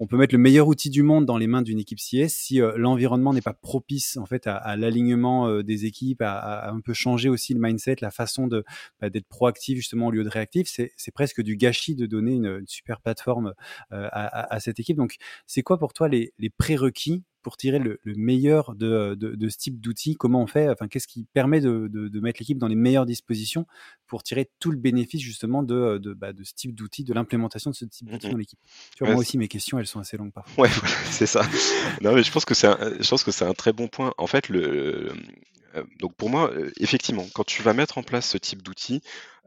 [0.00, 2.60] on, peut mettre le meilleur outil du monde dans les mains d'une équipe CS si
[2.76, 7.54] l'environnement n'est pas propice en fait à, l'alignement des équipes, à, un peu changer aussi
[7.54, 8.64] le mindset, la façon de
[9.00, 10.68] bah, d'être proactif justement au lieu de réactif.
[10.68, 13.54] C'est presque du gâchis de donner une, super plateforme
[13.90, 14.96] à, cette équipe.
[14.96, 19.56] Donc, c'est quoi pour toi les, les prérequis pour tirer le, meilleur de, de, ce
[19.56, 20.68] type d'outil Comment on fait?
[20.68, 23.66] Enfin, qu'est-ce qui permet de, de mettre l'équipe dans les meilleures dispositions
[24.06, 27.86] pour tirer tout le bénéfice justement de, bah, ce type d'outil, de l'implémentation de ce
[27.86, 28.58] type d'outil mmh dans l'équipe?
[28.94, 30.64] Tu vois, moi aussi, mes questions, elles sont assez longues parfois.
[30.64, 30.70] Ouais,
[31.10, 31.40] c'est ça.
[32.02, 34.12] non, mais je pense que c'est un, je pense que c'est un très bon point.
[34.18, 35.10] En fait, le,
[35.74, 39.00] euh, donc pour moi, euh, effectivement, quand tu vas mettre en place ce type d'outil,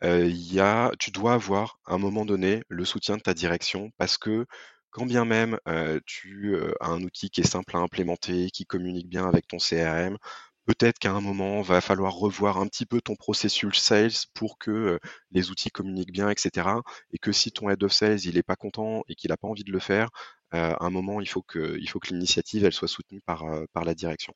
[0.03, 3.35] euh, il y a, tu dois avoir à un moment donné le soutien de ta
[3.35, 4.47] direction parce que
[4.91, 5.58] quand bien même
[6.06, 10.17] tu as un outil qui est simple à implémenter, qui communique bien avec ton CRM,
[10.65, 14.99] peut-être qu'à un moment, va falloir revoir un petit peu ton processus sales pour que
[15.32, 16.67] les outils communiquent bien, etc.
[17.12, 19.47] Et que si ton head of sales, il n'est pas content et qu'il n'a pas
[19.47, 20.10] envie de le faire,
[20.51, 23.45] à un moment, il faut que, il l'initiative, elle soit soutenue par,
[23.84, 24.34] la direction.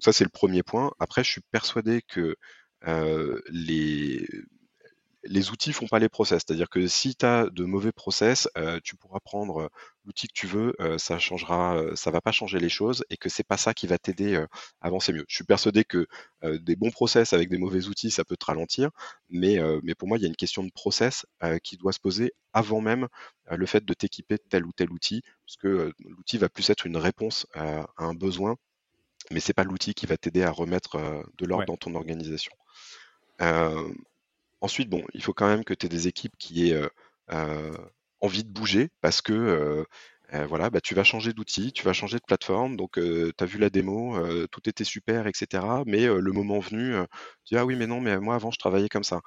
[0.00, 0.92] Ça, c'est le premier point.
[0.98, 2.36] Après, je suis persuadé que
[3.50, 4.26] les,
[5.28, 6.42] les outils font pas les process.
[6.46, 9.68] C'est-à-dire que si tu as de mauvais process, euh, tu pourras prendre euh,
[10.04, 13.28] l'outil que tu veux, euh, ça changera, ça va pas changer les choses et que
[13.28, 14.46] c'est pas ça qui va t'aider à
[14.80, 15.24] avancer mieux.
[15.28, 16.06] Je suis persuadé que
[16.42, 18.90] des bons process avec des mauvais outils, ça peut te ralentir,
[19.30, 21.26] mais, mais pour moi, il y a une question de process
[21.64, 23.08] qui doit se poser avant même
[23.50, 26.96] le fait de t'équiper de tel ou tel outil, puisque l'outil va plus être une
[26.96, 28.56] réponse à un besoin,
[29.32, 32.52] mais c'est pas l'outil qui va t'aider à remettre de l'ordre dans ton organisation.
[34.66, 36.88] Ensuite, il faut quand même que tu aies des équipes qui aient
[38.20, 39.86] envie de bouger parce que
[40.48, 43.58] voilà, bah, tu vas changer d'outil, tu vas changer de plateforme, donc tu as vu
[43.58, 45.84] la démo, tout était super, etc.
[45.86, 46.94] Mais le moment venu,
[47.44, 49.20] tu dis ah oui, mais non, mais moi avant je travaillais comme ça.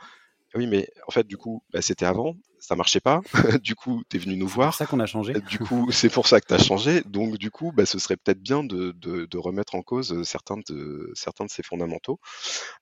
[0.56, 3.22] Oui, mais en fait, du coup, bah, c'était avant, ça marchait pas.
[3.64, 4.74] du coup, tu es venu nous voir.
[4.74, 5.34] C'est pour ça qu'on a changé.
[5.48, 7.02] Du coup, c'est pour ça que tu as changé.
[7.06, 11.12] Donc, du coup, bah, ce serait peut-être bien de, de, remettre en cause certains de,
[11.14, 12.20] certains de ces fondamentaux.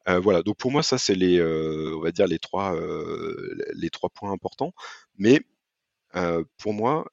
[0.07, 0.43] Euh, voilà.
[0.43, 4.09] Donc, pour moi, ça, c'est les, euh, on va dire les trois, euh, les trois
[4.09, 4.73] points importants.
[5.17, 5.41] Mais
[6.57, 7.05] pour moi,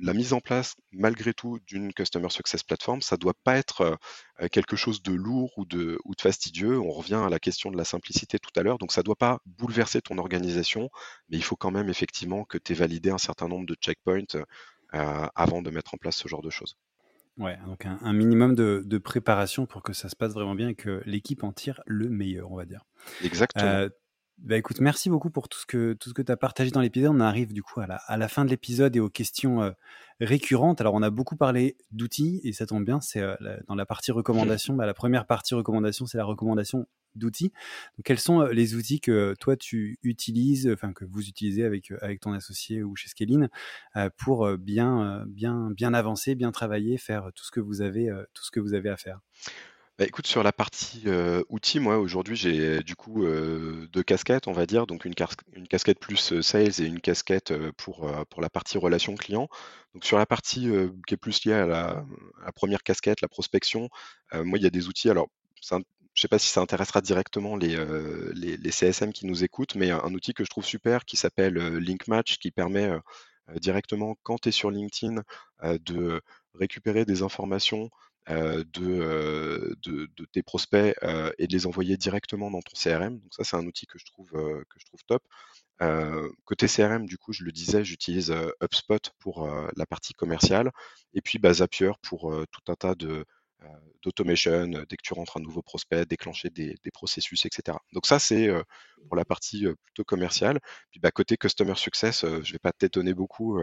[0.00, 3.98] la mise en place, malgré tout, d'une Customer Success Platform, ça ne doit pas être
[4.40, 6.78] euh, quelque chose de lourd ou de, ou de fastidieux.
[6.78, 8.78] On revient à la question de la simplicité tout à l'heure.
[8.78, 10.90] Donc, ça ne doit pas bouleverser ton organisation,
[11.28, 14.36] mais il faut quand même effectivement que tu aies validé un certain nombre de checkpoints
[14.94, 16.76] euh, avant de mettre en place ce genre de choses.
[17.36, 21.02] Ouais, donc un, minimum de, préparation pour que ça se passe vraiment bien et que
[21.06, 22.84] l'équipe en tire le meilleur, on va dire.
[23.22, 23.64] Exactement.
[23.64, 23.88] Euh,
[24.38, 26.80] bah écoute, merci beaucoup pour tout ce que tout ce que tu as partagé dans
[26.80, 27.12] l'épisode.
[27.12, 29.72] On arrive du coup à la, à la fin de l'épisode et aux questions euh,
[30.20, 30.80] récurrentes.
[30.80, 33.34] Alors on a beaucoup parlé d'outils et ça tombe bien, c'est euh,
[33.66, 34.74] dans la partie recommandation.
[34.74, 37.50] Bah, la première partie recommandation, c'est la recommandation d'outils.
[37.98, 41.90] Donc quels sont euh, les outils que toi tu utilises, enfin que vous utilisez avec
[42.00, 43.48] avec ton associé ou chez Scaline
[44.16, 48.52] pour bien bien bien avancer, bien travailler, faire tout ce que vous avez tout ce
[48.52, 49.18] que vous avez à faire?
[49.98, 51.04] Bah, sur la partie,
[51.48, 54.86] outils, moi, aujourd'hui, j'ai du coup, deux casquettes, on va dire.
[54.86, 55.14] Donc une
[55.68, 58.08] casquette plus, sales et une casquette, pour,
[58.40, 59.48] la partie relation client.
[59.94, 60.70] Donc sur la partie,
[61.06, 62.04] qui est plus liée à la
[62.62, 63.88] 1 casquette, la prospection,
[64.32, 65.28] moi, il y a des outils alors
[65.60, 65.82] je ne
[66.14, 70.44] sais pas si ça intéressera directement les, CSM qui nous écoutent, mais un outil que
[70.44, 72.90] je trouve super qui s'appelle, Linkmatch, qui permet,
[73.56, 75.22] directement quand tu es sur LinkedIn,
[75.64, 76.20] de
[76.54, 77.90] récupérer des informations
[78.30, 80.94] euh, de, de, tes prospects
[81.38, 83.18] et de les envoyer directement dans ton CRM.
[83.18, 85.22] Donc ça, c'est un outil que je trouve, que je trouve top.
[86.44, 90.70] côté CRM, du coup, je le disais, j'utilise HubSpot pour la partie commerciale
[91.14, 93.24] et puis bah, Zapier pour tout un tas de,
[94.02, 97.76] d'automation, dès que tu rentres un nouveau prospect, déclencher des, processus, etc.
[97.92, 98.48] Donc ça, c'est
[99.06, 100.60] pour la partie plutôt commerciale.
[100.90, 103.58] Puis bah, côté Customer Success, je ne vais pas t'étonner beaucoup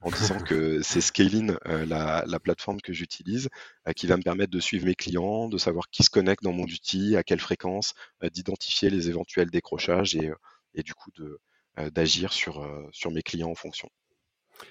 [0.00, 3.48] en disant que c'est Scaling, la, la, plateforme que j'utilise,
[3.96, 6.64] qui va me permettre de suivre mes clients, de savoir qui se connecte dans mon
[6.64, 7.94] outil, à quelle fréquence,
[8.32, 10.30] d'identifier les éventuels décrochages et,
[10.74, 11.10] et du coup
[11.76, 13.90] d'agir sur, sur mes clients en fonction.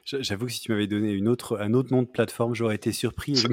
[0.06, 2.91] J'avoue que si tu m'avais donné une autre, un autre nom de plateforme, j'aurais été
[2.91, 3.36] surpris.
[3.36, 3.47] ça,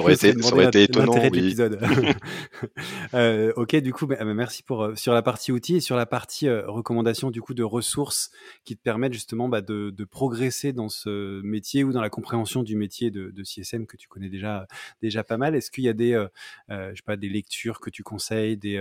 [0.00, 1.14] aurait été, ça aurait été étonnant.
[1.30, 1.54] Oui.
[3.14, 5.96] euh, ok, du coup, bah, bah, merci pour euh, sur la partie outils et sur
[5.96, 8.30] la partie euh, recommandation du coup de ressources
[8.64, 12.62] qui te permettent justement bah, de, de, progresser dans ce métier ou dans la compréhension
[12.62, 14.66] du métier de, de CSM que tu connais déjà
[15.02, 15.54] déjà pas mal.
[15.54, 16.28] Est-ce qu'il y a des, euh,
[16.70, 18.80] euh, je sais pas, des lectures que tu conseilles, des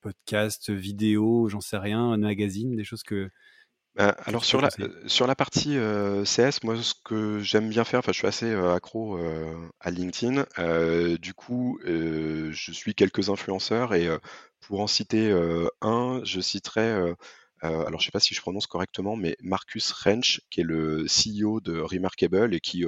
[0.00, 3.30] podcasts, vidéos, j'en sais rien, un magazine, des choses que
[3.94, 4.70] bah, alors sur la,
[5.06, 5.76] sur la partie
[6.24, 9.18] CS, moi ce que j'aime bien faire, enfin je suis assez accro
[9.80, 10.46] à LinkedIn.
[11.18, 14.08] du coup, je suis quelques influenceurs et
[14.60, 15.30] pour en citer
[15.82, 17.14] un, je citerai
[17.60, 21.60] alors je sais pas si je prononce correctement, mais Marcus Rench, qui est le CEO
[21.60, 22.84] de Remarkable et qui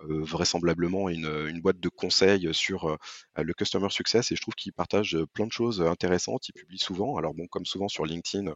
[0.00, 2.98] vraisemblablement une, une, boîte de conseils sur
[3.36, 6.48] le customer success et je trouve qu'il partage plein de choses intéressantes.
[6.48, 8.52] Il publie souvent, alors bon, comme souvent sur LinkedIn,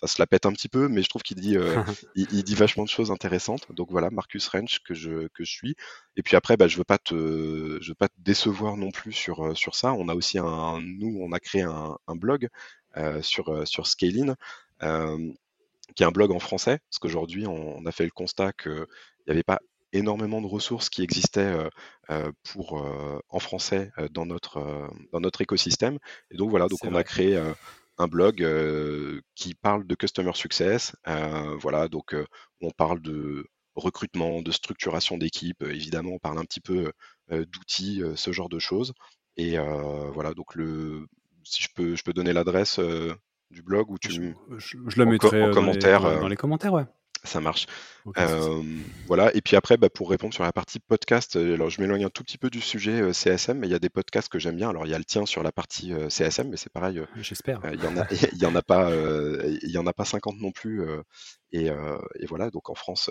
[0.00, 1.56] ça se la pète un petit peu, mais je trouve qu'il dit,
[2.14, 3.66] il, dit vachement de choses intéressantes.
[3.72, 5.74] Donc voilà, Marcus Rench que je, que je suis.
[6.16, 9.12] Et puis après, bah, je veux pas te, je veux pas te décevoir non plus
[9.12, 9.92] sur, sur ça.
[9.92, 12.48] On a aussi un, nous, on a créé un, un blog
[13.22, 14.34] sur, sur Scaling.
[14.80, 18.86] qui est un blog en français, parce qu'aujourd'hui on, a fait le constat qu'il
[19.26, 19.58] n'y avait pas
[19.92, 21.56] énormément de ressources qui existaient
[22.52, 22.86] pour,
[23.30, 25.98] en français dans, notre, dans notre écosystème.
[26.30, 27.40] Et donc voilà, donc on a créé
[27.98, 28.46] un blog
[29.34, 30.94] qui parle de customer success.
[31.60, 32.14] voilà, donc
[32.60, 36.92] on parle de recrutement, de structuration d'équipe, évidemment, on parle un petit peu
[37.30, 38.92] d'outils, ce genre de choses.
[39.36, 39.56] Et
[40.12, 41.06] voilà, donc le,
[41.44, 42.80] si je peux, je peux donner l'adresse
[43.50, 44.22] du blog ou tu je,
[44.58, 46.84] je, la mettrai en, commentaire, dans les commentaires, ouais.
[47.24, 47.66] Ça marche.
[49.06, 49.34] voilà.
[49.34, 52.22] Et puis après, bah, pour répondre sur la partie podcast, alors je m'éloigne un tout
[52.22, 54.70] petit peu du sujet CSM, mais il y a des podcasts que j'aime bien.
[54.70, 57.02] Alors il y a le tien sur la partie CSM, mais c'est pareil.
[57.16, 57.60] J'espère.
[57.72, 58.02] Il y en a,
[58.58, 58.90] en pas,
[59.62, 60.82] il y en a pas 50 non plus.
[61.52, 61.70] Et,
[62.28, 62.50] voilà.
[62.50, 63.10] Donc en France,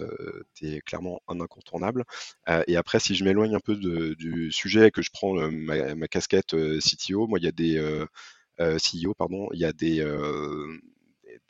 [0.55, 2.05] tu es clairement un incontournable.
[2.67, 7.27] et après, si je m'éloigne un peu du sujet, que je prends ma, casquette CTO,
[7.27, 8.05] moi il y a des
[8.59, 10.03] CEO, pardon, il y a des,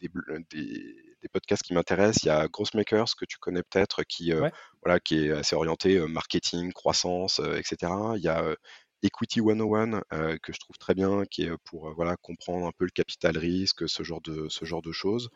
[0.01, 0.09] des,
[0.49, 2.23] des des podcasts qui m'intéressent.
[2.23, 4.49] Il y a Grossmakers que tu connais peut-être, qui, euh,
[4.83, 7.91] voilà, qui est assez orienté euh, marketing, croissance, euh, etc.
[8.15, 8.55] Il y a
[9.03, 10.01] Equity 101
[10.41, 13.87] que je trouve très bien, qui est pour voilà, comprendre un peu le capital risque,
[13.87, 15.29] ce genre de, ce genre de choses.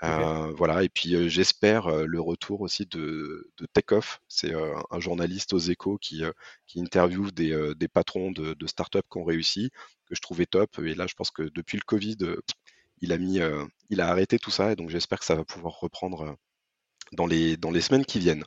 [0.00, 4.22] voilà, et puis j'espère le retour aussi de, de Takeoff.
[4.28, 6.22] C'est un journaliste aux échos qui,
[6.66, 9.70] qui interviewe des, des patrons de, de startups qui ont réussi,
[10.06, 10.78] que je trouvais top.
[10.78, 12.16] Et là, je pense que depuis le Covid,
[13.02, 15.44] il a mis, euh, il a arrêté tout ça et donc j'espère que ça va
[15.44, 16.32] pouvoir reprendre euh,
[17.12, 18.44] dans les, dans les semaines qui viennent.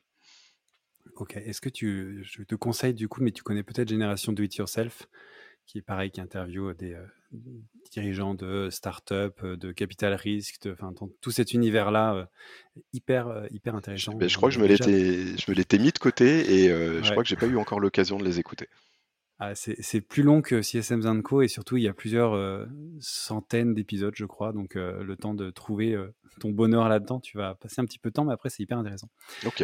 [1.18, 4.43] Ok, est-ce que tu, je te conseille du coup, mais tu connais peut-être Génération Do
[4.43, 5.08] It Yourself,
[5.66, 7.06] qui est pareil, qui interviewe des euh,
[7.91, 12.30] dirigeants de start-up, de capital risque, enfin tout cet univers-là,
[12.93, 14.14] hyper, hyper intéressant.
[14.14, 17.30] Je, ben, je crois que je me l'étais mis de côté et je crois que
[17.30, 18.68] j'ai pas eu encore l'occasion de les écouter.
[19.38, 22.66] Ah, c'est plus long que CSM Co et surtout il y a plusieurs euh,
[23.02, 27.38] centaines d'épisodes je crois donc euh, le temps de trouver euh, ton bonheur là-dedans tu
[27.38, 29.10] vas passer un petit peu de temps mais après c'est hyper intéressant.
[29.46, 29.62] Ok.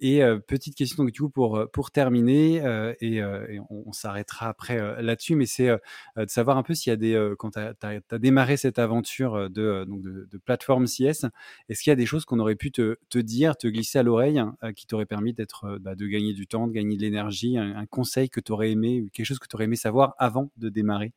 [0.00, 2.56] et petite question donc du coup pour pour terminer
[3.00, 3.22] et,
[3.70, 7.52] on, s'arrêtera après là-dessus mais c'est de savoir un peu s'il y a des quand
[7.52, 11.26] tu as, démarré cette aventure de donc de, plateforme CS
[11.68, 14.02] est-ce qu'il y a des choses qu'on aurait pu te, te, dire te glisser à
[14.02, 14.40] l'oreille
[14.76, 17.86] qui t'auraient permis d'être bah, de gagner du temps de gagner de l'énergie un, un
[17.86, 21.12] conseil que tu aimé, ou quelque chose que tu aurais aimé savoir avant de démarrer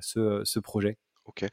[0.00, 0.98] ce, ce projet?
[1.26, 1.44] Ok.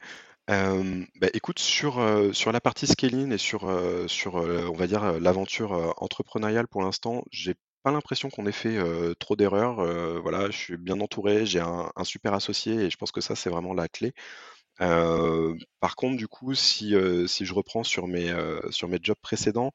[0.48, 2.00] bah, écoute, sur,
[2.32, 3.70] sur la partie scaling et sur,
[4.06, 8.78] sur on va dire, l'aventure entrepreneuriale pour l'instant, j'ai pas l'impression qu'on ait fait
[9.18, 9.76] trop d'erreurs.
[10.22, 13.50] voilà, je suis bien entouré, j'ai un, super associé et je pense que ça, c'est
[13.50, 14.12] vraiment la clé.
[14.78, 16.94] par contre, du coup, si,
[17.26, 18.34] si je reprends sur mes,
[18.70, 19.72] sur mes jobs précédents,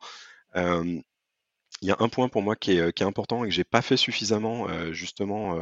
[1.82, 3.63] il y a un point pour moi qui est, qui est important et que j'ai
[3.63, 5.59] pas fait suffisamment justement,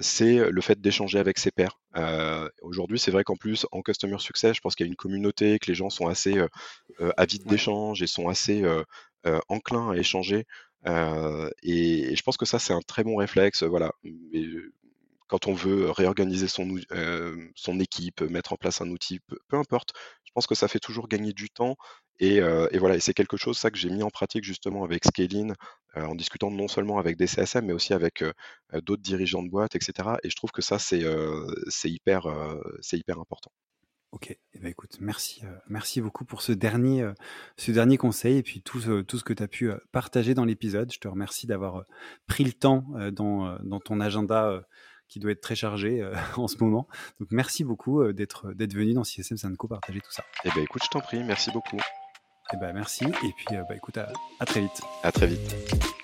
[0.00, 1.80] c'est le fait d'échanger avec ses pairs.
[2.62, 5.58] Aujourd'hui, c'est vrai qu'en plus en customer success, je pense qu'il y a une communauté,
[5.58, 6.36] que les gens sont assez
[7.16, 8.62] avides d'échange et sont assez
[9.48, 10.46] enclins à échanger.
[10.86, 13.64] Et, je pense que ça, c'est un très bon réflexe.
[13.64, 13.92] Voilà.
[15.26, 16.76] Quand on veut réorganiser son,
[17.54, 19.90] son équipe, mettre en place un outil, peu importe,
[20.24, 21.76] je pense que ça fait toujours gagner du temps
[22.20, 22.40] et,
[22.78, 25.52] voilà, et c'est quelque chose ça que j'ai mis en pratique justement avec Scaling,
[25.96, 28.24] en discutant non seulement avec des CSM, mais aussi avec
[28.82, 30.10] d'autres dirigeants de boîtes, etc.
[30.22, 31.02] Et je trouve que ça, c'est
[31.84, 32.26] hyper,
[32.92, 33.50] hyper important.
[34.12, 37.10] Ok, eh ben écoute, merci, merci beaucoup pour ce dernier,
[37.56, 40.92] ce dernier conseil et puis tout, tout ce que tu as pu partager dans l'épisode.
[40.92, 41.82] Je te remercie d'avoir
[42.28, 44.64] pris le temps dans, dans ton agenda
[45.14, 46.06] qui doit être très chargé
[46.36, 46.88] en ce moment.
[47.20, 50.24] Donc merci beaucoup d'être d'être venu dans CSM Sanco partager tout ça.
[50.44, 51.78] Eh ben écoute, je t'en prie, merci beaucoup.
[52.52, 53.04] Eh ben, merci.
[53.04, 54.82] Et puis, euh, bah, écoute, à, à très vite.
[55.02, 56.03] À très vite.